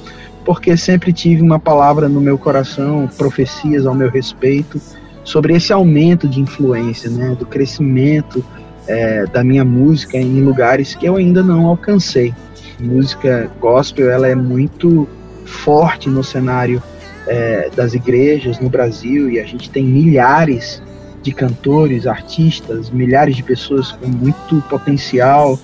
porque 0.44 0.76
sempre 0.76 1.12
tive 1.12 1.42
uma 1.42 1.58
palavra 1.58 2.08
no 2.08 2.20
meu 2.20 2.38
coração, 2.38 3.08
profecias 3.16 3.86
ao 3.86 3.94
meu 3.94 4.10
respeito, 4.10 4.80
sobre 5.24 5.54
esse 5.54 5.72
aumento 5.72 6.28
de 6.28 6.40
influência, 6.40 7.10
né, 7.10 7.34
do 7.36 7.44
crescimento 7.44 8.44
é, 8.86 9.26
da 9.26 9.42
minha 9.42 9.64
música 9.64 10.16
em 10.16 10.40
lugares 10.42 10.94
que 10.94 11.06
eu 11.06 11.16
ainda 11.16 11.42
não 11.42 11.66
alcancei. 11.66 12.32
música 12.78 13.50
gospel 13.60 14.10
ela 14.10 14.28
é 14.28 14.34
muito 14.34 15.08
forte 15.44 16.08
no 16.08 16.22
cenário 16.22 16.82
é, 17.26 17.70
das 17.74 17.94
igrejas 17.94 18.60
no 18.60 18.68
Brasil 18.68 19.30
e 19.30 19.40
a 19.40 19.44
gente 19.44 19.68
tem 19.70 19.84
milhares 19.84 20.82
de 21.22 21.32
cantores, 21.32 22.06
artistas, 22.06 22.88
milhares 22.90 23.34
de 23.34 23.42
pessoas 23.42 23.90
com 23.90 24.06
muito 24.06 24.62
potencial, 24.68 25.58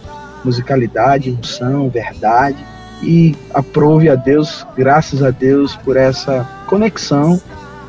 musicalidade, 0.45 1.31
unção, 1.31 1.89
verdade. 1.89 2.59
E 3.03 3.35
aprove 3.53 4.09
a 4.09 4.15
Deus, 4.15 4.67
graças 4.77 5.23
a 5.23 5.31
Deus 5.31 5.75
por 5.77 5.97
essa 5.97 6.49
conexão 6.67 7.41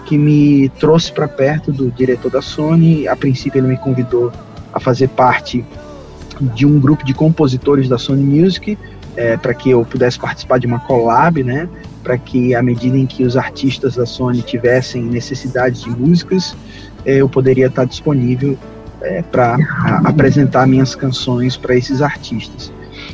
que 0.06 0.18
me 0.18 0.70
trouxe 0.80 1.12
para 1.12 1.28
perto 1.28 1.72
do 1.72 1.92
diretor 1.92 2.32
da 2.32 2.42
Sony. 2.42 3.08
A 3.08 3.16
princípio, 3.16 3.60
ele 3.60 3.68
me 3.68 3.78
convidou 3.78 4.32
a 4.74 4.80
fazer 4.80 5.10
parte 5.10 5.64
de 6.56 6.66
um 6.66 6.80
grupo 6.80 7.06
de 7.06 7.14
compositores 7.14 7.88
da 7.88 7.98
Sony 7.98 8.24
Music, 8.24 8.78
é, 9.16 9.38
para 9.38 9.54
que 9.54 9.70
eu 9.70 9.86
pudesse 9.86 10.18
participar 10.18 10.60
de 10.60 10.66
uma 10.66 10.80
collab, 10.80 11.44
né? 11.44 11.70
Para 12.04 12.18
que, 12.18 12.56
à 12.56 12.62
medida 12.62 12.98
em 12.98 13.06
que 13.06 13.24
os 13.24 13.38
artistas 13.38 13.96
da 13.96 14.06
Sony 14.06 14.42
tivessem 14.42 15.04
necessidade 15.04 15.84
de 15.84 15.90
músicas, 15.92 16.56
é, 17.06 17.18
eu 17.18 17.30
poderia 17.30 17.68
estar 17.68 17.86
disponível 17.86 18.58
é, 19.04 19.22
para 19.22 19.58
apresentar 20.06 20.66
minhas 20.68 20.96
canções 20.96 21.56
para 21.56 21.76
esses 21.76 22.02
artistas. 22.02 22.72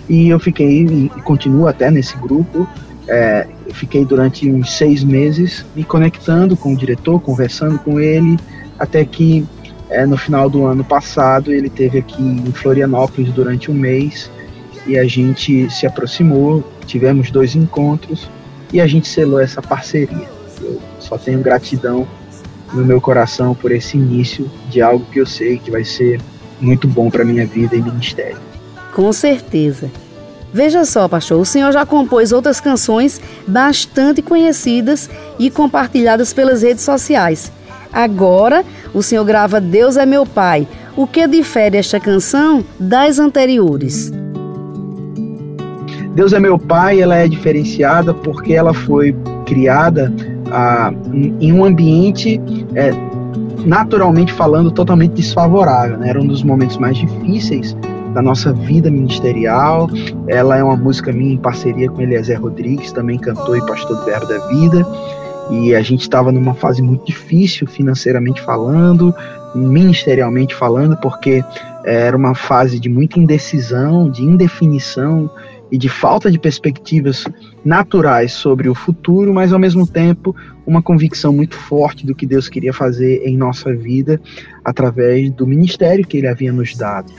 E 0.07 0.29
eu 0.29 0.39
fiquei, 0.39 0.85
e 0.85 1.09
continuo 1.23 1.67
até 1.67 1.89
nesse 1.91 2.17
grupo, 2.17 2.67
é, 3.07 3.47
fiquei 3.73 4.05
durante 4.05 4.49
uns 4.49 4.77
seis 4.77 5.03
meses 5.03 5.65
me 5.75 5.83
conectando 5.83 6.55
com 6.55 6.73
o 6.73 6.77
diretor, 6.77 7.19
conversando 7.19 7.79
com 7.79 7.99
ele, 7.99 8.37
até 8.77 9.03
que 9.03 9.45
é, 9.89 10.05
no 10.05 10.17
final 10.17 10.49
do 10.49 10.65
ano 10.65 10.83
passado 10.83 11.51
ele 11.51 11.69
teve 11.69 11.97
aqui 11.97 12.21
em 12.21 12.51
Florianópolis 12.51 13.31
durante 13.33 13.71
um 13.71 13.73
mês 13.73 14.29
e 14.85 14.97
a 14.97 15.05
gente 15.05 15.69
se 15.71 15.87
aproximou, 15.87 16.63
tivemos 16.85 17.31
dois 17.31 17.55
encontros 17.55 18.29
e 18.71 18.79
a 18.79 18.85
gente 18.85 19.07
selou 19.07 19.39
essa 19.39 19.61
parceria. 19.61 20.29
Eu 20.61 20.79
só 20.99 21.17
tenho 21.17 21.39
gratidão 21.41 22.07
no 22.73 22.85
meu 22.85 23.01
coração 23.01 23.55
por 23.55 23.71
esse 23.71 23.97
início 23.97 24.49
de 24.69 24.81
algo 24.81 25.05
que 25.11 25.19
eu 25.19 25.25
sei 25.25 25.57
que 25.57 25.71
vai 25.71 25.83
ser 25.83 26.21
muito 26.59 26.87
bom 26.87 27.09
para 27.09 27.23
minha 27.23 27.45
vida 27.45 27.75
e 27.75 27.81
ministério. 27.81 28.37
Com 28.93 29.11
certeza. 29.13 29.89
Veja 30.51 30.83
só, 30.83 31.07
pastor, 31.07 31.39
o 31.39 31.45
senhor 31.45 31.71
já 31.71 31.85
compôs 31.85 32.31
outras 32.31 32.59
canções 32.59 33.21
bastante 33.47 34.21
conhecidas 34.21 35.09
e 35.37 35.49
compartilhadas 35.49 36.33
pelas 36.33 36.63
redes 36.63 36.83
sociais. 36.83 37.51
Agora, 37.93 38.65
o 38.93 39.01
senhor 39.01 39.23
grava 39.25 39.61
Deus 39.61 39.95
é 39.95 40.05
meu 40.05 40.25
Pai. 40.25 40.67
O 40.95 41.05
que 41.05 41.27
difere 41.27 41.77
esta 41.77 41.99
canção 41.99 42.63
das 42.79 43.19
anteriores? 43.19 44.11
Deus 46.15 46.33
é 46.33 46.39
meu 46.39 46.57
Pai, 46.57 47.01
ela 47.01 47.15
é 47.15 47.27
diferenciada 47.27 48.13
porque 48.13 48.53
ela 48.53 48.73
foi 48.73 49.15
criada 49.45 50.13
ah, 50.51 50.91
em 51.39 51.53
um 51.53 51.63
ambiente, 51.63 52.41
é, 52.75 52.91
naturalmente 53.65 54.33
falando, 54.33 54.71
totalmente 54.71 55.13
desfavorável. 55.13 55.97
Né? 55.97 56.09
Era 56.09 56.21
um 56.21 56.27
dos 56.27 56.43
momentos 56.43 56.77
mais 56.77 56.97
difíceis 56.97 57.75
da 58.13 58.21
nossa 58.21 58.51
vida 58.51 58.89
ministerial. 58.89 59.89
Ela 60.27 60.57
é 60.57 60.63
uma 60.63 60.75
música 60.75 61.11
minha 61.11 61.33
em 61.33 61.37
parceria 61.37 61.89
com 61.89 62.01
Eliezer 62.01 62.41
Rodrigues, 62.41 62.91
também 62.91 63.17
cantor 63.17 63.57
e 63.57 63.65
pastor 63.65 63.97
do 63.97 64.05
Verbo 64.05 64.25
da 64.27 64.47
Vida. 64.47 64.85
E 65.51 65.73
a 65.73 65.81
gente 65.81 66.01
estava 66.01 66.31
numa 66.31 66.53
fase 66.53 66.81
muito 66.81 67.05
difícil, 67.05 67.65
financeiramente 67.65 68.39
falando, 68.41 69.13
ministerialmente 69.55 70.53
falando, 70.53 70.95
porque 70.97 71.43
era 71.83 72.15
uma 72.15 72.35
fase 72.35 72.79
de 72.79 72.87
muita 72.87 73.19
indecisão, 73.19 74.09
de 74.09 74.23
indefinição 74.23 75.29
e 75.71 75.77
de 75.77 75.89
falta 75.89 76.31
de 76.31 76.39
perspectivas 76.39 77.25
naturais 77.63 78.31
sobre 78.31 78.69
o 78.69 78.75
futuro, 78.75 79.33
mas 79.33 79.53
ao 79.53 79.59
mesmo 79.59 79.85
tempo 79.85 80.35
uma 80.65 80.81
convicção 80.81 81.33
muito 81.33 81.55
forte 81.55 82.05
do 82.05 82.15
que 82.15 82.25
Deus 82.25 82.47
queria 82.47 82.73
fazer 82.73 83.21
em 83.25 83.37
nossa 83.37 83.73
vida 83.73 84.19
através 84.63 85.31
do 85.31 85.45
ministério 85.47 86.05
que 86.05 86.17
Ele 86.17 86.27
havia 86.27 86.51
nos 86.51 86.75
dado. 86.75 87.11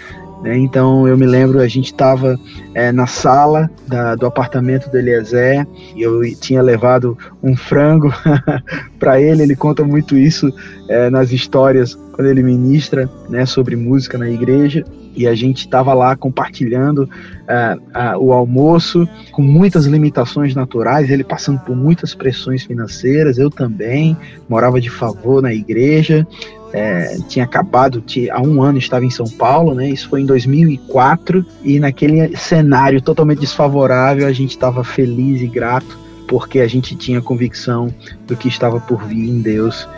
Né? 0.42 0.56
Então 0.56 1.06
eu 1.06 1.16
me 1.16 1.26
lembro, 1.26 1.60
a 1.60 1.68
gente 1.68 1.86
estava 1.86 2.38
é, 2.74 2.90
na 2.90 3.06
sala 3.06 3.70
da, 3.86 4.14
do 4.14 4.26
apartamento 4.26 4.90
do 4.90 4.96
Eliezer 4.96 5.66
e 5.94 6.02
eu 6.02 6.22
tinha 6.36 6.62
levado 6.62 7.16
um 7.42 7.56
frango 7.56 8.12
para 8.98 9.20
ele. 9.20 9.42
Ele 9.42 9.56
conta 9.56 9.84
muito 9.84 10.16
isso 10.16 10.52
é, 10.88 11.10
nas 11.10 11.30
histórias 11.32 11.94
quando 12.12 12.28
ele 12.28 12.42
ministra 12.42 13.08
né, 13.28 13.44
sobre 13.44 13.76
música 13.76 14.16
na 14.16 14.30
igreja. 14.30 14.84
E 15.16 15.26
a 15.26 15.34
gente 15.34 15.60
estava 15.60 15.92
lá 15.92 16.16
compartilhando 16.16 17.00
uh, 17.00 18.16
uh, 18.16 18.18
o 18.18 18.32
almoço 18.32 19.08
com 19.32 19.42
muitas 19.42 19.86
limitações 19.86 20.54
naturais, 20.54 21.10
ele 21.10 21.24
passando 21.24 21.60
por 21.60 21.76
muitas 21.76 22.14
pressões 22.14 22.62
financeiras, 22.64 23.38
eu 23.38 23.50
também, 23.50 24.16
morava 24.48 24.80
de 24.80 24.88
favor 24.88 25.42
na 25.42 25.52
igreja, 25.52 26.26
é, 26.72 27.18
tinha 27.28 27.44
acabado, 27.44 28.00
tinha, 28.00 28.32
há 28.34 28.40
um 28.40 28.62
ano 28.62 28.78
estava 28.78 29.04
em 29.04 29.10
São 29.10 29.26
Paulo, 29.26 29.74
né? 29.74 29.88
Isso 29.88 30.08
foi 30.08 30.20
em 30.20 30.26
2004 30.26 31.44
e 31.64 31.80
naquele 31.80 32.36
cenário 32.36 33.02
totalmente 33.02 33.40
desfavorável 33.40 34.26
a 34.26 34.32
gente 34.32 34.50
estava 34.50 34.84
feliz 34.84 35.40
e 35.40 35.48
grato 35.48 35.98
porque 36.28 36.60
a 36.60 36.68
gente 36.68 36.94
tinha 36.94 37.20
convicção 37.20 37.92
do 38.24 38.36
que 38.36 38.46
estava 38.46 38.78
por 38.78 39.04
vir 39.04 39.28
em 39.28 39.40
Deus 39.40 39.88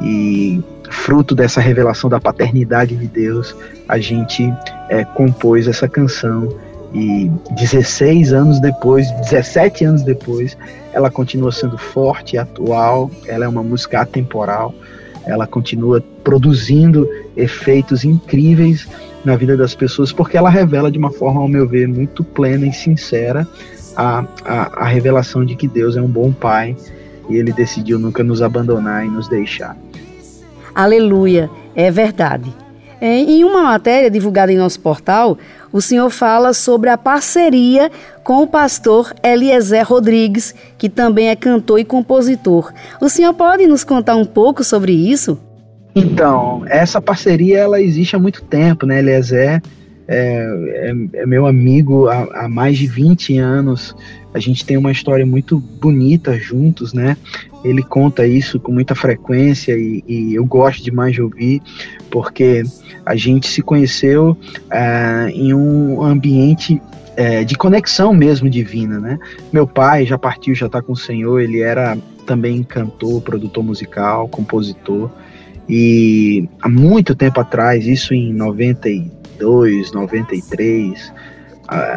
e 0.00 0.62
fruto 0.90 1.34
dessa 1.34 1.60
revelação 1.60 2.10
da 2.10 2.20
paternidade 2.20 2.96
de 2.96 3.06
Deus 3.06 3.56
a 3.88 3.98
gente 3.98 4.52
é, 4.88 5.04
compôs 5.04 5.66
essa 5.66 5.88
canção 5.88 6.48
e 6.92 7.30
16 7.52 8.32
anos 8.32 8.60
depois, 8.60 9.10
17 9.30 9.84
anos 9.84 10.02
depois, 10.02 10.58
ela 10.92 11.08
continua 11.08 11.52
sendo 11.52 11.78
forte 11.78 12.36
atual, 12.36 13.10
ela 13.28 13.44
é 13.44 13.48
uma 13.48 13.62
música 13.62 14.00
atemporal 14.00 14.74
ela 15.24 15.46
continua 15.46 16.02
produzindo 16.24 17.08
efeitos 17.36 18.04
incríveis 18.04 18.88
na 19.24 19.36
vida 19.36 19.56
das 19.56 19.74
pessoas, 19.74 20.12
porque 20.12 20.36
ela 20.36 20.48
revela 20.48 20.90
de 20.90 20.98
uma 20.98 21.10
forma, 21.10 21.40
ao 21.40 21.48
meu 21.48 21.68
ver, 21.68 21.86
muito 21.86 22.24
plena 22.24 22.66
e 22.66 22.72
sincera 22.72 23.46
a, 23.96 24.24
a, 24.44 24.84
a 24.84 24.86
revelação 24.86 25.44
de 25.44 25.54
que 25.54 25.68
Deus 25.68 25.96
é 25.96 26.02
um 26.02 26.08
bom 26.08 26.32
pai 26.32 26.76
e 27.28 27.36
ele 27.36 27.52
decidiu 27.52 27.98
nunca 27.98 28.24
nos 28.24 28.40
abandonar 28.42 29.04
e 29.04 29.08
nos 29.08 29.28
deixar. 29.28 29.76
Aleluia, 30.74 31.50
é 31.74 31.90
verdade. 31.90 32.52
É, 33.00 33.16
em 33.16 33.44
uma 33.44 33.62
matéria 33.62 34.10
divulgada 34.10 34.52
em 34.52 34.58
nosso 34.58 34.78
portal, 34.80 35.38
o 35.72 35.80
senhor 35.80 36.10
fala 36.10 36.52
sobre 36.52 36.90
a 36.90 36.98
parceria 36.98 37.90
com 38.22 38.42
o 38.42 38.46
pastor 38.46 39.14
Eliezer 39.22 39.86
Rodrigues, 39.86 40.54
que 40.76 40.88
também 40.88 41.28
é 41.28 41.36
cantor 41.36 41.78
e 41.78 41.84
compositor. 41.84 42.72
O 43.00 43.08
senhor 43.08 43.32
pode 43.32 43.66
nos 43.66 43.84
contar 43.84 44.16
um 44.16 44.24
pouco 44.26 44.62
sobre 44.62 44.92
isso? 44.92 45.38
Então, 45.94 46.62
essa 46.66 47.00
parceria 47.00 47.58
ela 47.58 47.80
existe 47.80 48.14
há 48.14 48.18
muito 48.18 48.42
tempo, 48.44 48.84
né? 48.84 48.98
Eliezer 48.98 49.62
é, 50.12 50.90
é, 50.90 51.20
é 51.20 51.26
meu 51.26 51.46
amigo 51.46 52.08
há, 52.08 52.44
há, 52.44 52.48
mais 52.48 52.76
de 52.76 52.88
20 52.88 53.38
anos. 53.38 53.94
A 54.34 54.40
gente 54.40 54.66
tem 54.66 54.76
uma 54.76 54.90
história 54.90 55.24
muito 55.24 55.58
bonita 55.58 56.36
juntos, 56.36 56.92
né? 56.92 57.16
Ele 57.62 57.80
conta 57.80 58.26
isso 58.26 58.58
com 58.58 58.72
muita 58.72 58.94
frequência 58.96 59.72
e, 59.78 60.02
e 60.08 60.34
eu 60.34 60.44
gosto 60.44 60.82
demais 60.82 61.14
de 61.14 61.22
ouvir, 61.22 61.62
porque 62.10 62.64
a 63.06 63.14
gente 63.14 63.46
se 63.46 63.62
conheceu 63.62 64.30
uh, 64.32 65.28
em 65.32 65.54
um 65.54 66.02
ambiente 66.02 66.74
uh, 66.74 67.44
de 67.44 67.54
conexão 67.54 68.12
mesmo 68.12 68.50
divina, 68.50 68.98
né? 68.98 69.16
Meu 69.52 69.66
pai 69.66 70.06
já 70.06 70.18
partiu, 70.18 70.56
já 70.56 70.66
está 70.66 70.82
com 70.82 70.92
o 70.92 70.96
Senhor, 70.96 71.38
ele 71.38 71.60
era 71.60 71.96
também 72.26 72.64
cantor, 72.64 73.22
produtor 73.22 73.62
musical, 73.62 74.26
compositor, 74.26 75.08
e 75.68 76.48
há 76.60 76.68
muito 76.68 77.14
tempo 77.14 77.40
atrás, 77.40 77.86
isso 77.86 78.12
em 78.12 78.32
92, 79.40 79.92
93, 79.92 81.12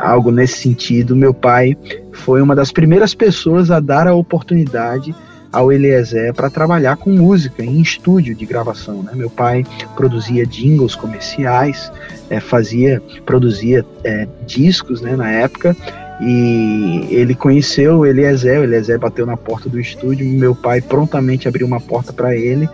algo 0.01 0.31
nesse 0.31 0.59
sentido, 0.59 1.15
meu 1.15 1.33
pai 1.33 1.77
foi 2.11 2.41
uma 2.41 2.55
das 2.55 2.71
primeiras 2.71 3.13
pessoas 3.13 3.71
a 3.71 3.79
dar 3.79 4.07
a 4.07 4.13
oportunidade 4.13 5.13
ao 5.51 5.71
Eliezer 5.71 6.33
para 6.33 6.49
trabalhar 6.49 6.97
com 6.97 7.11
música 7.11 7.63
em 7.63 7.79
estúdio 7.79 8.33
de 8.33 8.43
gravação. 8.43 9.03
Né? 9.03 9.11
Meu 9.13 9.29
pai 9.29 9.63
produzia 9.95 10.45
jingles 10.47 10.95
comerciais, 10.95 11.91
é, 12.29 12.39
fazia, 12.39 13.01
produzia 13.23 13.85
é, 14.03 14.27
discos 14.47 15.01
né, 15.01 15.15
na 15.15 15.29
época 15.29 15.77
e 16.19 17.07
ele 17.09 17.35
conheceu 17.35 17.99
o 17.99 18.05
Eliezer, 18.05 18.61
o 18.61 18.63
Eliezer 18.63 18.97
bateu 18.97 19.25
na 19.25 19.37
porta 19.37 19.69
do 19.69 19.79
estúdio, 19.79 20.25
meu 20.25 20.55
pai 20.55 20.81
prontamente 20.81 21.47
abriu 21.47 21.67
uma 21.67 21.79
porta 21.79 22.11
para 22.11 22.35
ele 22.35 22.67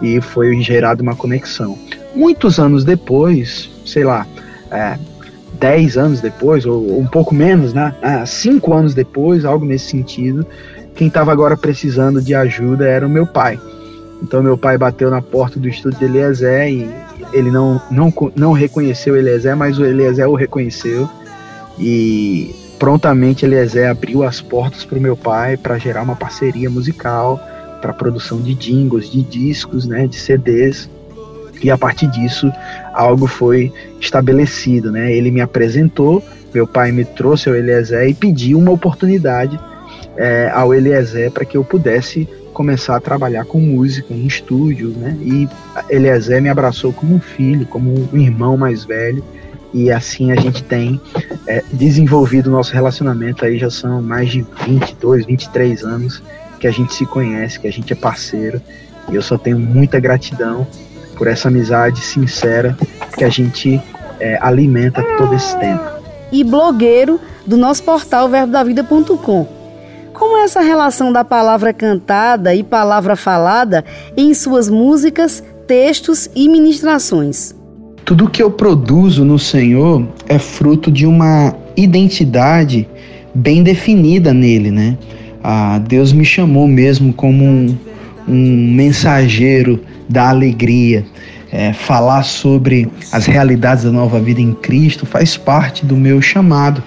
e 0.00 0.20
foi 0.20 0.58
gerada 0.62 1.02
uma 1.02 1.14
conexão. 1.14 1.78
Muitos 2.14 2.58
anos 2.58 2.84
depois, 2.84 3.68
sei 3.84 4.04
lá, 4.04 4.26
é, 4.70 4.98
10 5.58 5.96
anos 5.96 6.20
depois, 6.20 6.66
ou, 6.66 6.98
um 6.98 7.06
pouco 7.06 7.34
menos, 7.34 7.72
né? 7.72 7.94
Ah, 8.02 8.26
cinco 8.26 8.74
anos 8.74 8.94
depois, 8.94 9.44
algo 9.44 9.64
nesse 9.64 9.86
sentido, 9.86 10.46
quem 10.94 11.08
estava 11.08 11.32
agora 11.32 11.56
precisando 11.56 12.20
de 12.20 12.34
ajuda 12.34 12.86
era 12.86 13.06
o 13.06 13.10
meu 13.10 13.26
pai. 13.26 13.58
Então 14.22 14.42
meu 14.42 14.56
pai 14.56 14.78
bateu 14.78 15.10
na 15.10 15.20
porta 15.20 15.58
do 15.58 15.68
estúdio 15.68 15.98
de 15.98 16.04
Eliezer 16.04 16.68
e 16.68 16.88
ele 17.32 17.50
não, 17.50 17.80
não, 17.90 18.12
não 18.34 18.52
reconheceu 18.52 19.16
Eliezer, 19.16 19.56
mas 19.56 19.78
o 19.78 19.84
Eliezer 19.84 20.28
o 20.28 20.34
reconheceu 20.34 21.08
e 21.78 22.54
prontamente 22.78 23.44
Eliezer 23.44 23.90
abriu 23.90 24.22
as 24.22 24.40
portas 24.40 24.84
para 24.84 24.98
o 24.98 25.00
meu 25.00 25.16
pai 25.16 25.56
para 25.56 25.78
gerar 25.78 26.02
uma 26.02 26.16
parceria 26.16 26.70
musical 26.70 27.40
para 27.82 27.92
produção 27.92 28.40
de 28.40 28.54
jingles, 28.54 29.10
de 29.10 29.22
discos, 29.22 29.86
né, 29.86 30.06
de 30.06 30.16
CDs 30.16 30.88
e 31.62 31.70
a 31.70 31.78
partir 31.78 32.06
disso 32.08 32.50
algo 32.92 33.26
foi 33.26 33.72
estabelecido, 34.00 34.92
né? 34.92 35.12
Ele 35.12 35.30
me 35.30 35.40
apresentou, 35.40 36.22
meu 36.52 36.66
pai 36.66 36.92
me 36.92 37.04
trouxe 37.04 37.48
ao 37.48 37.54
Eliezer 37.54 38.08
e 38.08 38.14
pediu 38.14 38.58
uma 38.58 38.70
oportunidade 38.70 39.58
é, 40.16 40.50
ao 40.52 40.74
Eliezer 40.74 41.30
para 41.30 41.44
que 41.44 41.56
eu 41.56 41.64
pudesse 41.64 42.28
começar 42.52 42.96
a 42.96 43.00
trabalhar 43.00 43.44
com 43.44 43.58
música 43.58 44.14
em 44.14 44.26
estúdio, 44.26 44.90
né? 44.90 45.16
E 45.20 45.48
Eliezer 45.90 46.40
me 46.40 46.48
abraçou 46.48 46.92
como 46.92 47.14
um 47.14 47.20
filho, 47.20 47.66
como 47.66 48.08
um 48.12 48.18
irmão 48.18 48.56
mais 48.56 48.84
velho, 48.84 49.24
e 49.72 49.90
assim 49.90 50.30
a 50.30 50.36
gente 50.36 50.62
tem 50.62 51.00
é, 51.48 51.62
desenvolvido 51.72 52.46
o 52.46 52.52
nosso 52.52 52.72
relacionamento 52.72 53.44
aí 53.44 53.58
já 53.58 53.68
são 53.68 54.00
mais 54.00 54.30
de 54.30 54.46
22, 54.64 55.26
23 55.26 55.82
anos 55.82 56.22
que 56.60 56.68
a 56.68 56.70
gente 56.70 56.94
se 56.94 57.04
conhece, 57.04 57.58
que 57.58 57.66
a 57.66 57.72
gente 57.72 57.92
é 57.92 57.96
parceiro, 57.96 58.62
e 59.10 59.16
eu 59.16 59.20
só 59.20 59.36
tenho 59.36 59.58
muita 59.58 59.98
gratidão 59.98 60.66
por 61.14 61.26
essa 61.26 61.48
amizade 61.48 62.00
sincera 62.00 62.76
que 63.16 63.24
a 63.24 63.28
gente 63.28 63.80
é, 64.20 64.38
alimenta 64.40 65.02
todo 65.16 65.34
esse 65.34 65.56
tempo. 65.58 65.82
E 66.32 66.42
blogueiro 66.42 67.20
do 67.46 67.56
nosso 67.56 67.82
portal 67.82 68.28
verbodavida.com 68.28 69.64
como 70.14 70.38
é 70.38 70.44
essa 70.44 70.60
relação 70.60 71.12
da 71.12 71.24
palavra 71.24 71.72
cantada 71.72 72.54
e 72.54 72.62
palavra 72.62 73.16
falada 73.16 73.84
em 74.16 74.32
suas 74.32 74.70
músicas, 74.70 75.42
textos 75.66 76.30
e 76.36 76.48
ministrações? 76.48 77.52
Tudo 78.04 78.30
que 78.30 78.40
eu 78.40 78.48
produzo 78.48 79.24
no 79.24 79.40
Senhor 79.40 80.06
é 80.28 80.38
fruto 80.38 80.90
de 80.90 81.04
uma 81.04 81.52
identidade 81.76 82.88
bem 83.34 83.64
definida 83.64 84.32
nele, 84.32 84.70
né? 84.70 84.96
Ah, 85.42 85.78
Deus 85.80 86.12
me 86.12 86.24
chamou 86.24 86.68
mesmo 86.68 87.12
como 87.12 87.44
um, 87.44 87.76
um 88.28 88.72
mensageiro 88.72 89.80
da 90.08 90.28
alegria. 90.28 91.04
É, 91.52 91.72
falar 91.72 92.24
sobre 92.24 92.88
as 93.12 93.26
realidades 93.26 93.84
da 93.84 93.92
nova 93.92 94.18
vida 94.18 94.40
em 94.40 94.52
Cristo 94.52 95.06
faz 95.06 95.36
parte 95.36 95.86
do 95.86 95.96
meu 95.96 96.20
chamado 96.20 96.82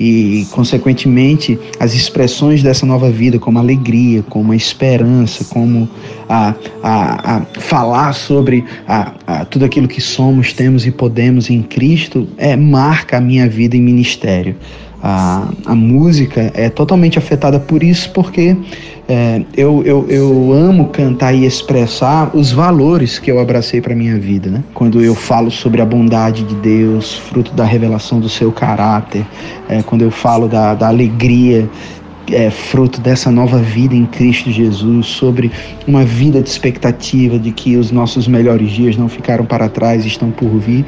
e, 0.00 0.46
consequentemente, 0.52 1.58
as 1.78 1.92
expressões 1.94 2.62
dessa 2.62 2.86
nova 2.86 3.10
vida, 3.10 3.38
como 3.38 3.58
alegria, 3.58 4.22
como 4.22 4.52
a 4.52 4.56
esperança, 4.56 5.44
como 5.44 5.86
a, 6.26 6.54
a, 6.82 7.36
a 7.36 7.40
falar 7.60 8.14
sobre 8.14 8.64
a, 8.88 9.12
a, 9.26 9.44
tudo 9.44 9.66
aquilo 9.66 9.86
que 9.86 10.00
somos, 10.00 10.54
temos 10.54 10.86
e 10.86 10.90
podemos 10.90 11.50
em 11.50 11.62
Cristo, 11.62 12.26
é, 12.38 12.56
marca 12.56 13.18
a 13.18 13.20
minha 13.20 13.46
vida 13.46 13.76
em 13.76 13.82
ministério. 13.82 14.56
A, 15.02 15.48
a 15.64 15.74
música 15.74 16.50
é 16.54 16.68
totalmente 16.68 17.18
afetada 17.18 17.58
por 17.58 17.82
isso, 17.82 18.10
porque 18.12 18.56
é, 19.08 19.42
eu, 19.56 19.82
eu, 19.84 20.06
eu 20.08 20.52
amo 20.52 20.88
cantar 20.88 21.34
e 21.34 21.44
expressar 21.44 22.30
os 22.34 22.52
valores 22.52 23.18
que 23.18 23.30
eu 23.30 23.40
abracei 23.40 23.80
para 23.80 23.94
minha 23.94 24.18
vida, 24.18 24.50
né? 24.50 24.62
Quando 24.74 25.02
eu 25.02 25.14
falo 25.14 25.50
sobre 25.50 25.80
a 25.80 25.86
bondade 25.86 26.44
de 26.44 26.54
Deus, 26.56 27.16
fruto 27.16 27.52
da 27.54 27.64
revelação 27.64 28.20
do 28.20 28.28
seu 28.28 28.52
caráter, 28.52 29.26
é, 29.68 29.82
quando 29.82 30.02
eu 30.02 30.10
falo 30.10 30.46
da, 30.46 30.74
da 30.74 30.88
alegria 30.88 31.68
é, 32.32 32.50
fruto 32.50 33.00
dessa 33.00 33.30
nova 33.30 33.58
vida 33.58 33.94
em 33.94 34.06
Cristo 34.06 34.50
Jesus, 34.50 35.06
sobre 35.06 35.50
uma 35.86 36.04
vida 36.04 36.40
de 36.40 36.48
expectativa 36.48 37.38
de 37.38 37.50
que 37.50 37.76
os 37.76 37.90
nossos 37.90 38.28
melhores 38.28 38.70
dias 38.70 38.96
não 38.96 39.08
ficaram 39.08 39.44
para 39.44 39.68
trás, 39.68 40.04
estão 40.04 40.30
por 40.30 40.48
vir. 40.58 40.84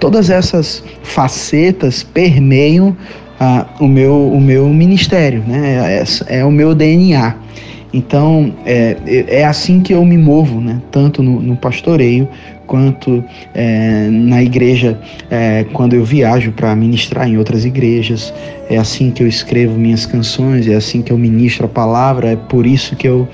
Todas 0.00 0.30
essas 0.30 0.82
facetas 1.02 2.02
permeiam 2.02 2.96
ah, 3.38 3.66
o, 3.80 3.86
meu, 3.86 4.32
o 4.32 4.40
meu 4.40 4.68
ministério, 4.68 5.42
né? 5.46 6.02
é, 6.28 6.38
é 6.38 6.44
o 6.44 6.50
meu 6.50 6.74
DNA. 6.74 7.36
Então, 7.92 8.52
é, 8.64 8.96
é 9.28 9.44
assim 9.44 9.80
que 9.80 9.94
eu 9.94 10.04
me 10.04 10.18
movo, 10.18 10.60
né? 10.60 10.82
tanto 10.90 11.22
no, 11.22 11.40
no 11.40 11.56
pastoreio 11.56 12.28
quanto 12.66 13.24
é, 13.54 14.08
na 14.10 14.42
igreja, 14.42 15.00
é, 15.30 15.64
quando 15.72 15.94
eu 15.94 16.04
viajo 16.04 16.52
para 16.52 16.74
ministrar 16.74 17.28
em 17.28 17.38
outras 17.38 17.64
igrejas. 17.64 18.34
É 18.68 18.76
assim 18.76 19.10
que 19.10 19.22
eu 19.22 19.28
escrevo 19.28 19.78
minhas 19.78 20.04
canções, 20.04 20.66
é 20.66 20.74
assim 20.74 21.00
que 21.00 21.12
eu 21.12 21.18
ministro 21.18 21.66
a 21.66 21.68
palavra, 21.68 22.32
é 22.32 22.36
por 22.36 22.66
isso 22.66 22.96
que 22.96 23.06
eu 23.06 23.28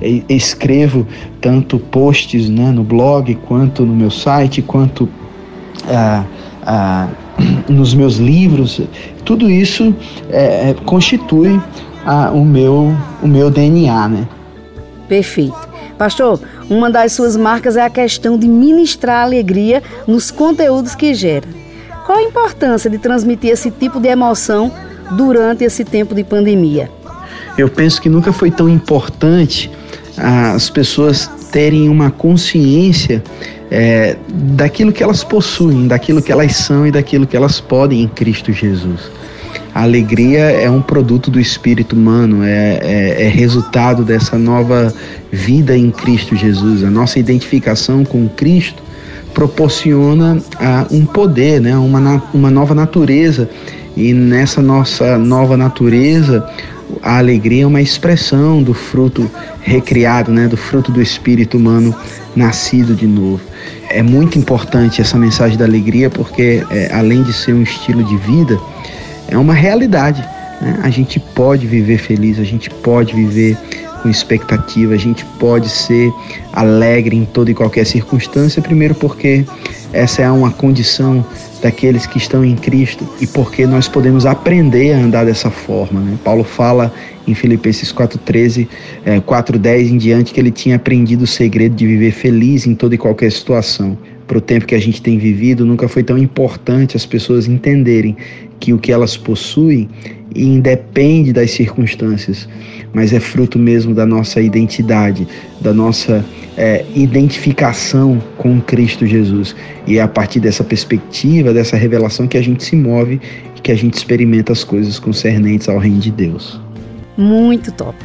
é, 0.00 0.22
escrevo 0.28 1.06
tanto 1.40 1.78
posts 1.78 2.48
né, 2.48 2.70
no 2.70 2.82
blog, 2.82 3.34
quanto 3.46 3.84
no 3.84 3.94
meu 3.94 4.10
site, 4.10 4.62
quanto 4.62 5.08
ah, 5.86 6.24
ah, 6.62 7.08
nos 7.68 7.94
meus 7.94 8.16
livros. 8.16 8.80
Tudo 9.24 9.50
isso 9.50 9.94
é, 10.30 10.70
é 10.70 10.74
constitui 10.84 11.60
a, 12.04 12.30
o, 12.30 12.44
meu, 12.44 12.94
o 13.22 13.28
meu 13.28 13.50
DNA, 13.50 14.08
né? 14.08 14.28
Perfeito. 15.08 15.68
Pastor, 15.96 16.40
uma 16.70 16.90
das 16.90 17.12
suas 17.12 17.36
marcas 17.36 17.76
é 17.76 17.82
a 17.82 17.90
questão 17.90 18.38
de 18.38 18.46
ministrar 18.46 19.24
alegria 19.24 19.82
nos 20.06 20.30
conteúdos 20.30 20.94
que 20.94 21.12
gera. 21.14 21.46
Qual 22.06 22.18
a 22.18 22.22
importância 22.22 22.88
de 22.88 22.98
transmitir 22.98 23.50
esse 23.50 23.70
tipo 23.70 24.00
de 24.00 24.08
emoção 24.08 24.70
durante 25.10 25.64
esse 25.64 25.84
tempo 25.84 26.14
de 26.14 26.22
pandemia? 26.22 26.90
Eu 27.56 27.68
penso 27.68 28.00
que 28.00 28.08
nunca 28.08 28.32
foi 28.32 28.50
tão 28.50 28.68
importante 28.68 29.70
as 30.18 30.68
pessoas 30.68 31.30
terem 31.50 31.88
uma 31.88 32.10
consciência 32.10 33.22
é, 33.70 34.16
daquilo 34.28 34.92
que 34.92 35.02
elas 35.02 35.22
possuem, 35.22 35.86
daquilo 35.86 36.22
que 36.22 36.32
elas 36.32 36.56
são 36.56 36.86
e 36.86 36.90
daquilo 36.90 37.26
que 37.26 37.36
elas 37.36 37.60
podem 37.60 38.02
em 38.02 38.08
Cristo 38.08 38.52
Jesus. 38.52 39.10
A 39.74 39.82
alegria 39.82 40.40
é 40.40 40.68
um 40.68 40.82
produto 40.82 41.30
do 41.30 41.38
espírito 41.38 41.94
humano, 41.94 42.42
é, 42.42 42.80
é, 42.82 43.26
é 43.26 43.28
resultado 43.28 44.04
dessa 44.04 44.36
nova 44.36 44.92
vida 45.30 45.76
em 45.76 45.90
Cristo 45.90 46.34
Jesus. 46.34 46.82
A 46.82 46.90
nossa 46.90 47.18
identificação 47.18 48.04
com 48.04 48.28
Cristo 48.28 48.82
proporciona 49.32 50.38
ah, 50.58 50.86
um 50.90 51.06
poder, 51.06 51.60
né, 51.60 51.76
uma, 51.76 52.22
uma 52.34 52.50
nova 52.50 52.74
natureza. 52.74 53.48
E 53.96 54.12
nessa 54.12 54.62
nossa 54.62 55.18
nova 55.18 55.56
natureza, 55.56 56.48
a 57.02 57.18
alegria 57.18 57.64
é 57.64 57.66
uma 57.66 57.82
expressão 57.82 58.62
do 58.62 58.74
fruto 58.74 59.30
recriado, 59.60 60.32
né, 60.32 60.48
do 60.48 60.56
fruto 60.56 60.90
do 60.90 61.00
espírito 61.00 61.56
humano 61.56 61.94
nascido 62.34 62.94
de 62.94 63.06
novo. 63.06 63.40
É 63.88 64.02
muito 64.02 64.38
importante 64.38 65.00
essa 65.00 65.18
mensagem 65.18 65.56
da 65.56 65.64
alegria 65.64 66.10
porque, 66.10 66.64
é, 66.70 66.92
além 66.92 67.22
de 67.22 67.32
ser 67.32 67.54
um 67.54 67.62
estilo 67.62 68.02
de 68.04 68.16
vida, 68.18 68.58
é 69.28 69.36
uma 69.36 69.54
realidade. 69.54 70.22
Né? 70.60 70.78
A 70.82 70.90
gente 70.90 71.18
pode 71.18 71.66
viver 71.66 71.98
feliz, 71.98 72.38
a 72.38 72.44
gente 72.44 72.70
pode 72.70 73.14
viver 73.14 73.56
com 74.02 74.08
expectativa, 74.08 74.94
a 74.94 74.98
gente 74.98 75.24
pode 75.38 75.68
ser 75.68 76.12
alegre 76.52 77.16
em 77.16 77.24
toda 77.24 77.50
e 77.50 77.54
qualquer 77.54 77.84
circunstância, 77.84 78.62
primeiro 78.62 78.94
porque 78.94 79.44
essa 79.92 80.22
é 80.22 80.30
uma 80.30 80.50
condição 80.50 81.24
daqueles 81.62 82.06
que 82.06 82.18
estão 82.18 82.44
em 82.44 82.54
Cristo 82.54 83.08
e 83.20 83.26
porque 83.26 83.66
nós 83.66 83.88
podemos 83.88 84.26
aprender 84.26 84.92
a 84.92 84.98
andar 84.98 85.24
dessa 85.24 85.50
forma. 85.50 86.00
Né? 86.00 86.16
Paulo 86.22 86.44
fala 86.44 86.92
em 87.26 87.34
Filipenses 87.34 87.92
4,13, 87.92 88.68
é, 89.04 89.20
4,10 89.20 89.90
em 89.90 89.98
diante, 89.98 90.32
que 90.32 90.40
ele 90.40 90.50
tinha 90.50 90.76
aprendido 90.76 91.22
o 91.22 91.26
segredo 91.26 91.74
de 91.74 91.86
viver 91.86 92.12
feliz 92.12 92.66
em 92.66 92.74
toda 92.74 92.94
e 92.94 92.98
qualquer 92.98 93.32
situação. 93.32 93.98
Para 94.26 94.38
o 94.38 94.40
tempo 94.40 94.66
que 94.66 94.74
a 94.74 94.78
gente 94.78 95.00
tem 95.00 95.18
vivido, 95.18 95.64
nunca 95.64 95.88
foi 95.88 96.02
tão 96.02 96.18
importante 96.18 96.96
as 96.96 97.06
pessoas 97.06 97.48
entenderem 97.48 98.16
que 98.60 98.72
o 98.72 98.78
que 98.78 98.92
elas 98.92 99.16
possuem 99.16 99.88
independe 100.34 101.32
das 101.32 101.50
circunstâncias, 101.50 102.48
mas 102.92 103.12
é 103.12 103.20
fruto 103.20 103.58
mesmo 103.58 103.94
da 103.94 104.06
nossa 104.06 104.40
identidade, 104.40 105.26
da 105.60 105.72
nossa 105.72 106.24
é, 106.56 106.84
identificação 106.94 108.20
com 108.36 108.60
Cristo 108.60 109.06
Jesus. 109.06 109.54
E 109.86 109.98
é 109.98 110.02
a 110.02 110.08
partir 110.08 110.40
dessa 110.40 110.64
perspectiva, 110.64 111.52
dessa 111.52 111.76
revelação, 111.76 112.26
que 112.26 112.36
a 112.36 112.42
gente 112.42 112.64
se 112.64 112.76
move 112.76 113.20
e 113.56 113.60
que 113.60 113.72
a 113.72 113.76
gente 113.76 113.94
experimenta 113.94 114.52
as 114.52 114.64
coisas 114.64 114.98
concernentes 114.98 115.68
ao 115.68 115.78
reino 115.78 115.98
de 115.98 116.10
Deus. 116.10 116.60
Muito 117.16 117.72
top. 117.72 117.96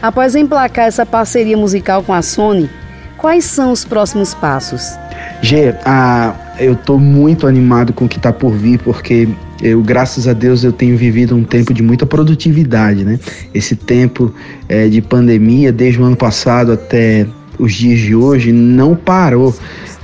Após 0.00 0.34
emplacar 0.34 0.86
essa 0.86 1.04
parceria 1.04 1.56
musical 1.56 2.02
com 2.02 2.12
a 2.12 2.22
Sony, 2.22 2.70
quais 3.16 3.44
são 3.44 3.72
os 3.72 3.84
próximos 3.84 4.32
passos? 4.34 4.96
Gê, 5.42 5.74
ah, 5.84 6.34
eu 6.58 6.74
estou 6.74 6.98
muito 6.98 7.46
animado 7.46 7.92
com 7.92 8.04
o 8.04 8.08
que 8.08 8.16
está 8.16 8.32
por 8.32 8.52
vir, 8.52 8.78
porque 8.80 9.28
eu, 9.62 9.82
graças 9.82 10.28
a 10.28 10.32
Deus, 10.32 10.62
eu 10.62 10.72
tenho 10.72 10.96
vivido 10.96 11.34
um 11.34 11.42
tempo 11.42 11.74
de 11.74 11.82
muita 11.82 12.06
produtividade, 12.06 13.04
né? 13.04 13.18
Esse 13.52 13.74
tempo 13.74 14.32
é, 14.68 14.88
de 14.88 15.02
pandemia, 15.02 15.72
desde 15.72 16.00
o 16.00 16.04
ano 16.04 16.16
passado 16.16 16.72
até 16.72 17.26
os 17.58 17.74
dias 17.74 17.98
de 17.98 18.14
hoje, 18.14 18.52
não 18.52 18.94
parou 18.94 19.54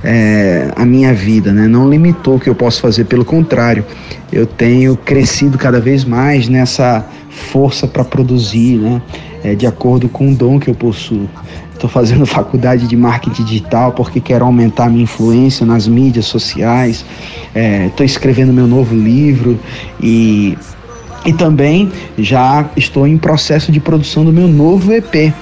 é, 0.03 0.71
a 0.75 0.85
minha 0.85 1.13
vida, 1.13 1.53
né? 1.53 1.67
Não 1.67 1.89
limitou 1.89 2.35
o 2.35 2.39
que 2.39 2.49
eu 2.49 2.55
posso 2.55 2.81
fazer, 2.81 3.05
pelo 3.05 3.23
contrário, 3.23 3.85
eu 4.31 4.45
tenho 4.45 4.97
crescido 4.97 5.57
cada 5.57 5.79
vez 5.79 6.03
mais 6.03 6.49
nessa 6.49 7.05
força 7.29 7.87
para 7.87 8.03
produzir, 8.03 8.77
né? 8.77 9.01
É, 9.43 9.55
de 9.55 9.67
acordo 9.67 10.09
com 10.09 10.31
o 10.31 10.35
dom 10.35 10.59
que 10.59 10.69
eu 10.69 10.75
possuo. 10.75 11.29
Estou 11.75 11.89
fazendo 11.89 12.25
faculdade 12.25 12.87
de 12.87 12.95
marketing 12.95 13.43
digital 13.43 13.91
porque 13.91 14.21
quero 14.21 14.45
aumentar 14.45 14.89
minha 14.89 15.03
influência 15.03 15.65
nas 15.65 15.87
mídias 15.87 16.25
sociais. 16.25 17.05
Estou 17.87 18.03
é, 18.03 18.05
escrevendo 18.05 18.53
meu 18.53 18.65
novo 18.65 18.95
livro 18.95 19.59
e, 20.01 20.57
e 21.25 21.33
também 21.33 21.91
já 22.17 22.65
estou 22.77 23.05
em 23.05 23.17
processo 23.17 23.73
de 23.73 23.81
produção 23.81 24.23
do 24.23 24.31
meu 24.31 24.47
novo 24.47 24.93
EP. 24.93 25.33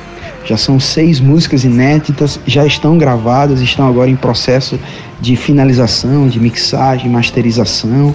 Já 0.44 0.58
são 0.58 0.80
seis 0.80 1.20
músicas 1.20 1.64
inéditas, 1.64 2.40
já 2.48 2.66
estão 2.66 2.98
gravadas, 2.98 3.62
estão 3.62 3.88
agora 3.88 4.10
em 4.10 4.16
processo 4.16 4.78
de 5.22 5.36
finalização, 5.36 6.28
de 6.28 6.40
mixagem, 6.40 7.12
masterização. 7.12 8.14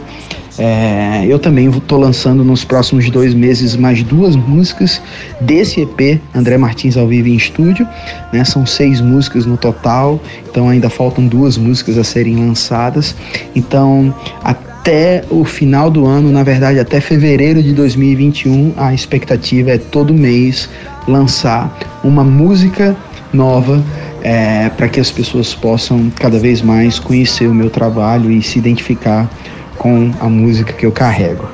É, 0.59 1.25
eu 1.27 1.39
também 1.39 1.69
estou 1.71 1.99
lançando 1.99 2.43
nos 2.43 2.65
próximos 2.65 3.09
dois 3.11 3.33
meses 3.33 3.77
mais 3.77 4.03
duas 4.03 4.35
músicas 4.35 5.01
desse 5.41 5.83
EP, 5.83 6.21
André 6.35 6.59
Martins 6.59 6.97
ao 6.97 7.07
vivo 7.07 7.29
em 7.29 7.35
estúdio. 7.35 7.87
Né? 8.33 8.45
São 8.45 8.67
seis 8.67 9.01
músicas 9.01 9.47
no 9.47 9.57
total, 9.57 10.21
então 10.51 10.69
ainda 10.69 10.91
faltam 10.91 11.27
duas 11.27 11.57
músicas 11.57 11.97
a 11.97 12.03
serem 12.03 12.37
lançadas. 12.37 13.15
Então, 13.55 14.13
até 14.43 15.25
o 15.31 15.45
final 15.45 15.91
do 15.91 16.07
ano, 16.07 16.33
na 16.33 16.43
verdade, 16.43 16.81
até 16.81 17.01
fevereiro 17.01 17.63
de 17.63 17.73
2021, 17.73 18.75
a 18.77 18.93
expectativa 18.93 19.71
é 19.71 19.79
todo 19.79 20.13
mês 20.13 20.69
lançar 21.07 21.79
uma 22.03 22.25
música 22.25 22.97
nova 23.33 23.83
é, 24.23 24.69
para 24.71 24.89
que 24.89 24.99
as 24.99 25.11
pessoas 25.11 25.55
possam 25.55 26.11
cada 26.17 26.39
vez 26.39 26.63
mais 26.63 26.99
conhecer 26.99 27.47
o 27.47 27.55
meu 27.55 27.71
trabalho 27.71 28.31
e 28.31 28.43
se 28.43 28.59
identificar 28.59 29.31
com 29.79 30.13
a 30.21 30.29
música 30.29 30.73
que 30.73 30.85
eu 30.85 30.93
carrego. 30.93 31.49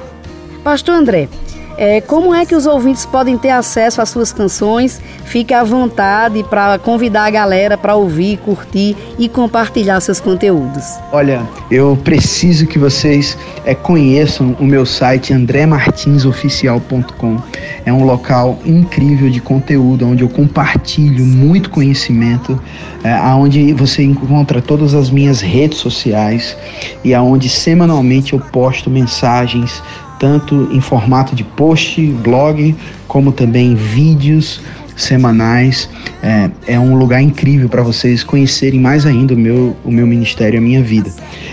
Pastor 0.64 0.94
André, 0.94 1.28
é, 1.76 2.00
como 2.00 2.32
é 2.34 2.46
que 2.46 2.54
os 2.54 2.66
ouvintes 2.66 3.04
podem 3.04 3.36
ter 3.36 3.50
acesso 3.50 4.00
às 4.00 4.08
suas 4.08 4.32
canções? 4.32 5.00
Fique 5.24 5.52
à 5.52 5.64
vontade 5.64 6.44
para 6.44 6.78
convidar 6.78 7.24
a 7.24 7.30
galera 7.30 7.76
para 7.76 7.96
ouvir, 7.96 8.38
curtir 8.38 8.96
e 9.18 9.28
compartilhar 9.28 9.98
seus 10.00 10.20
conteúdos. 10.20 10.84
Olha, 11.12 11.42
eu 11.70 11.98
preciso 12.04 12.66
que 12.66 12.78
vocês 12.78 13.36
é, 13.64 13.74
conheçam 13.74 14.56
o 14.60 14.64
meu 14.64 14.86
site 14.86 15.32
andremartinsoficial.com. 15.32 17.38
É 17.84 17.92
um 17.92 18.04
local 18.04 18.58
incrível 18.64 19.28
de 19.28 19.40
conteúdo, 19.40 20.06
onde 20.06 20.22
eu 20.22 20.28
compartilho 20.28 21.24
muito 21.24 21.70
conhecimento, 21.70 22.60
é, 23.02 23.14
onde 23.34 23.72
você 23.72 24.02
encontra 24.02 24.62
todas 24.62 24.94
as 24.94 25.10
minhas 25.10 25.40
redes 25.40 25.78
sociais 25.78 26.56
e 27.02 27.12
aonde 27.12 27.48
semanalmente 27.48 28.32
eu 28.32 28.40
posto 28.40 28.88
mensagens 28.88 29.82
tanto 30.24 30.70
em 30.72 30.80
formato 30.80 31.36
de 31.36 31.44
post, 31.44 32.00
blog, 32.00 32.74
como 33.06 33.30
também 33.30 33.74
vídeos 33.74 34.58
semanais. 34.96 35.86
É, 36.22 36.50
é 36.66 36.80
um 36.80 36.96
lugar 36.96 37.20
incrível 37.20 37.68
para 37.68 37.82
vocês 37.82 38.24
conhecerem 38.24 38.80
mais 38.80 39.04
ainda 39.04 39.34
o 39.34 39.36
meu, 39.36 39.76
o 39.84 39.92
meu 39.92 40.06
ministério, 40.06 40.58
a 40.58 40.62
minha 40.62 40.82
vida. 40.82 41.12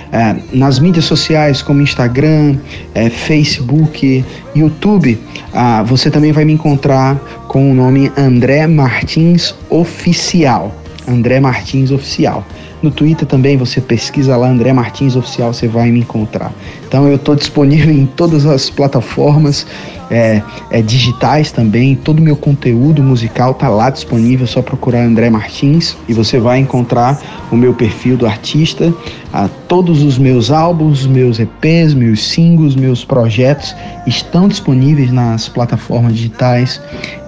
É, 0.09 0.37
nas 0.53 0.79
mídias 0.79 1.03
sociais 1.03 1.61
como 1.61 1.81
Instagram, 1.81 2.55
é, 2.95 3.09
Facebook, 3.09 4.23
YouTube, 4.55 5.19
ah, 5.53 5.83
você 5.83 6.09
também 6.09 6.31
vai 6.31 6.45
me 6.45 6.53
encontrar 6.53 7.17
com 7.49 7.69
o 7.69 7.73
nome 7.73 8.09
André 8.17 8.67
Martins 8.67 9.53
Oficial. 9.69 10.73
André 11.05 11.41
Martins 11.41 11.91
Oficial. 11.91 12.45
No 12.81 12.89
Twitter 12.89 13.27
também 13.27 13.57
você 13.57 13.81
pesquisa 13.81 14.37
lá 14.37 14.47
André 14.47 14.71
Martins 14.71 15.17
Oficial, 15.17 15.53
você 15.53 15.67
vai 15.67 15.91
me 15.91 15.99
encontrar. 15.99 16.53
Então 16.91 17.07
eu 17.07 17.15
estou 17.15 17.37
disponível 17.37 17.89
em 17.89 18.05
todas 18.05 18.45
as 18.45 18.69
plataformas 18.69 19.65
é, 20.09 20.41
é, 20.69 20.81
digitais 20.81 21.49
também. 21.49 21.95
Todo 21.95 22.19
o 22.19 22.21
meu 22.21 22.35
conteúdo 22.35 23.01
musical 23.01 23.53
tá 23.53 23.69
lá 23.69 23.89
disponível. 23.89 24.43
É 24.43 24.47
só 24.47 24.61
procurar 24.61 24.99
André 24.99 25.29
Martins 25.29 25.95
e 26.09 26.13
você 26.13 26.37
vai 26.37 26.59
encontrar 26.59 27.17
o 27.49 27.55
meu 27.55 27.73
perfil 27.73 28.17
do 28.17 28.27
artista, 28.27 28.93
a, 29.31 29.47
todos 29.69 30.03
os 30.03 30.17
meus 30.17 30.51
álbuns, 30.51 31.07
meus 31.07 31.39
EPs, 31.39 31.93
meus 31.93 32.27
singles, 32.27 32.75
meus 32.75 33.05
projetos 33.05 33.73
estão 34.05 34.49
disponíveis 34.49 35.13
nas 35.13 35.47
plataformas 35.47 36.13
digitais. 36.13 36.81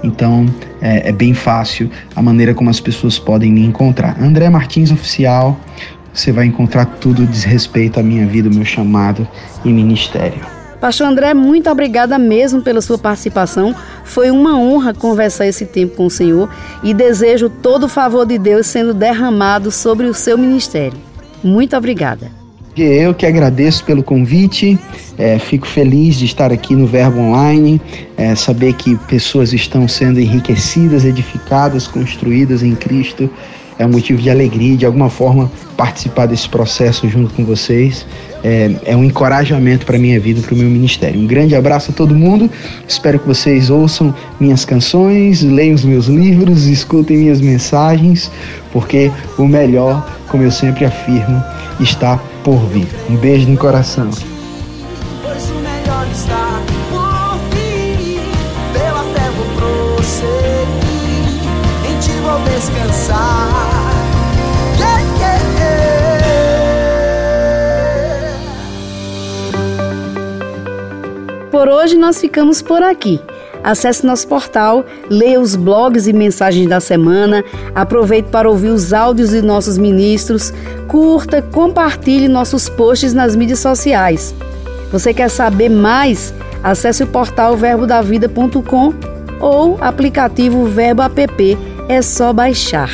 Então 0.03 0.45
é, 0.81 1.07
é 1.07 1.11
bem 1.13 1.33
fácil 1.33 1.89
a 2.13 2.21
maneira 2.21 2.53
como 2.53 2.69
as 2.69 2.81
pessoas 2.81 3.17
podem 3.17 3.49
me 3.49 3.65
encontrar. 3.65 4.21
André 4.21 4.49
Martins 4.49 4.91
Oficial, 4.91 5.57
você 6.13 6.31
vai 6.31 6.45
encontrar 6.45 6.85
tudo 6.85 7.25
diz 7.25 7.43
respeito 7.43 7.99
à 7.99 8.03
minha 8.03 8.25
vida, 8.27 8.49
meu 8.49 8.65
chamado 8.65 9.27
e 9.65 9.69
ministério. 9.73 10.41
Pastor 10.79 11.07
André, 11.07 11.33
muito 11.33 11.69
obrigada 11.69 12.19
mesmo 12.19 12.61
pela 12.61 12.81
sua 12.81 12.97
participação. 12.97 13.73
Foi 14.03 14.29
uma 14.29 14.59
honra 14.59 14.93
conversar 14.93 15.47
esse 15.47 15.65
tempo 15.65 15.95
com 15.95 16.07
o 16.07 16.09
Senhor 16.09 16.49
e 16.83 16.93
desejo 16.93 17.49
todo 17.49 17.85
o 17.85 17.89
favor 17.89 18.25
de 18.25 18.37
Deus 18.37 18.67
sendo 18.67 18.93
derramado 18.93 19.71
sobre 19.71 20.07
o 20.07 20.13
seu 20.13 20.37
ministério. 20.37 20.97
Muito 21.41 21.77
obrigada. 21.77 22.29
Eu 22.75 23.13
que 23.13 23.25
agradeço 23.25 23.85
pelo 23.85 24.03
convite, 24.03 24.77
é, 25.17 25.37
fico 25.39 25.67
feliz 25.67 26.15
de 26.15 26.25
estar 26.25 26.51
aqui 26.51 26.75
no 26.75 26.87
Verbo 26.87 27.19
Online, 27.19 27.79
é, 28.17 28.33
saber 28.35 28.73
que 28.73 28.97
pessoas 29.07 29.53
estão 29.53 29.87
sendo 29.87 30.19
enriquecidas, 30.19 31.05
edificadas, 31.05 31.87
construídas 31.87 32.63
em 32.63 32.75
Cristo. 32.75 33.29
É 33.77 33.85
um 33.85 33.89
motivo 33.89 34.21
de 34.21 34.29
alegria, 34.29 34.77
de 34.77 34.85
alguma 34.85 35.09
forma, 35.09 35.51
participar 35.75 36.25
desse 36.25 36.47
processo 36.47 37.07
junto 37.09 37.33
com 37.33 37.43
vocês. 37.43 38.05
É, 38.43 38.71
é 38.85 38.95
um 38.95 39.03
encorajamento 39.03 39.85
para 39.85 39.97
minha 39.97 40.19
vida, 40.19 40.41
para 40.41 40.53
o 40.53 40.57
meu 40.57 40.69
ministério. 40.69 41.19
Um 41.19 41.25
grande 41.25 41.55
abraço 41.55 41.91
a 41.91 41.93
todo 41.93 42.13
mundo. 42.13 42.49
Espero 42.87 43.19
que 43.19 43.27
vocês 43.27 43.69
ouçam 43.69 44.13
minhas 44.39 44.65
canções, 44.65 45.41
leiam 45.41 45.75
os 45.75 45.85
meus 45.85 46.07
livros, 46.07 46.65
escutem 46.65 47.17
minhas 47.17 47.41
mensagens, 47.41 48.29
porque 48.71 49.11
o 49.37 49.47
melhor, 49.47 50.05
como 50.27 50.43
eu 50.43 50.51
sempre 50.51 50.85
afirmo, 50.85 51.41
está 51.79 52.17
por 52.43 52.59
vir. 52.67 52.87
Um 53.09 53.15
beijo 53.15 53.47
no 53.47 53.57
coração. 53.57 54.09
Por 71.63 71.69
hoje 71.69 71.95
nós 71.95 72.19
ficamos 72.19 72.61
por 72.61 72.83
aqui. 72.83 73.21
Acesse 73.63 74.05
nosso 74.05 74.27
portal, 74.27 74.85
leia 75.09 75.39
os 75.39 75.55
blogs 75.55 76.07
e 76.07 76.11
mensagens 76.11 76.67
da 76.67 76.81
semana, 76.81 77.41
aproveite 77.73 78.27
para 78.27 78.49
ouvir 78.49 78.67
os 78.67 78.91
áudios 78.91 79.29
de 79.29 79.41
nossos 79.41 79.77
ministros, 79.77 80.53
curta, 80.89 81.41
compartilhe 81.41 82.27
nossos 82.27 82.67
posts 82.67 83.13
nas 83.13 83.33
mídias 83.33 83.59
sociais. 83.59 84.35
Você 84.91 85.13
quer 85.13 85.29
saber 85.29 85.69
mais? 85.69 86.33
Acesse 86.61 87.03
o 87.03 87.07
portal 87.07 87.55
verbodavida.com 87.55 88.93
ou 89.39 89.77
aplicativo 89.79 90.65
Verbo 90.65 91.01
App, 91.03 91.57
é 91.87 92.01
só 92.01 92.33
baixar. 92.33 92.89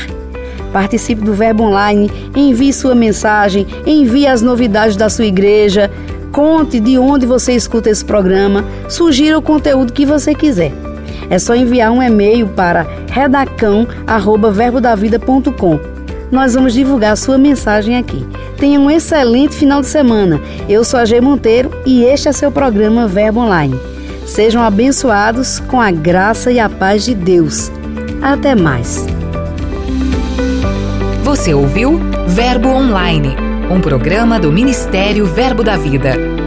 Participe 0.71 1.23
do 1.23 1.34
Verbo 1.34 1.63
Online, 1.63 2.12
envie 2.36 2.71
sua 2.71 2.93
mensagem, 2.93 3.65
envie 3.88 4.27
as 4.27 4.43
novidades 4.43 4.95
da 4.95 5.10
sua 5.10 5.25
igreja, 5.25 5.89
conte 6.31 6.79
de 6.79 6.97
onde 6.97 7.25
você 7.25 7.51
escuta 7.53 7.89
esse 7.89 8.05
programa, 8.05 8.63
sugira 8.87 9.37
o 9.37 9.41
conteúdo 9.41 9.91
que 9.93 10.05
você 10.05 10.33
quiser. 10.33 10.71
É 11.29 11.37
só 11.37 11.53
enviar 11.55 11.91
um 11.91 12.01
e-mail 12.01 12.47
para 12.47 12.87
redacão@verbodavida.com. 13.11 15.99
Nós 16.31 16.53
vamos 16.53 16.73
divulgar 16.73 17.17
sua 17.17 17.37
mensagem 17.37 17.97
aqui. 17.97 18.25
Tenha 18.57 18.79
um 18.79 18.89
excelente 18.89 19.55
final 19.55 19.81
de 19.81 19.87
semana. 19.87 20.39
Eu 20.67 20.83
sou 20.83 20.99
a 20.99 21.05
G 21.05 21.21
Monteiro 21.21 21.71
e 21.85 22.03
este 22.03 22.29
é 22.29 22.31
seu 22.31 22.51
programa 22.51 23.07
Verbo 23.07 23.39
Online. 23.39 23.79
Sejam 24.25 24.61
abençoados 24.61 25.59
com 25.59 25.81
a 25.81 25.89
graça 25.89 26.51
e 26.51 26.59
a 26.59 26.69
paz 26.69 27.03
de 27.03 27.15
Deus. 27.15 27.71
Até 28.21 28.53
mais. 28.53 29.07
Você 31.23 31.53
ouviu 31.53 31.99
Verbo 32.27 32.69
Online, 32.69 33.35
um 33.69 33.79
programa 33.79 34.39
do 34.39 34.51
Ministério 34.51 35.25
Verbo 35.27 35.63
da 35.63 35.77
Vida. 35.77 36.38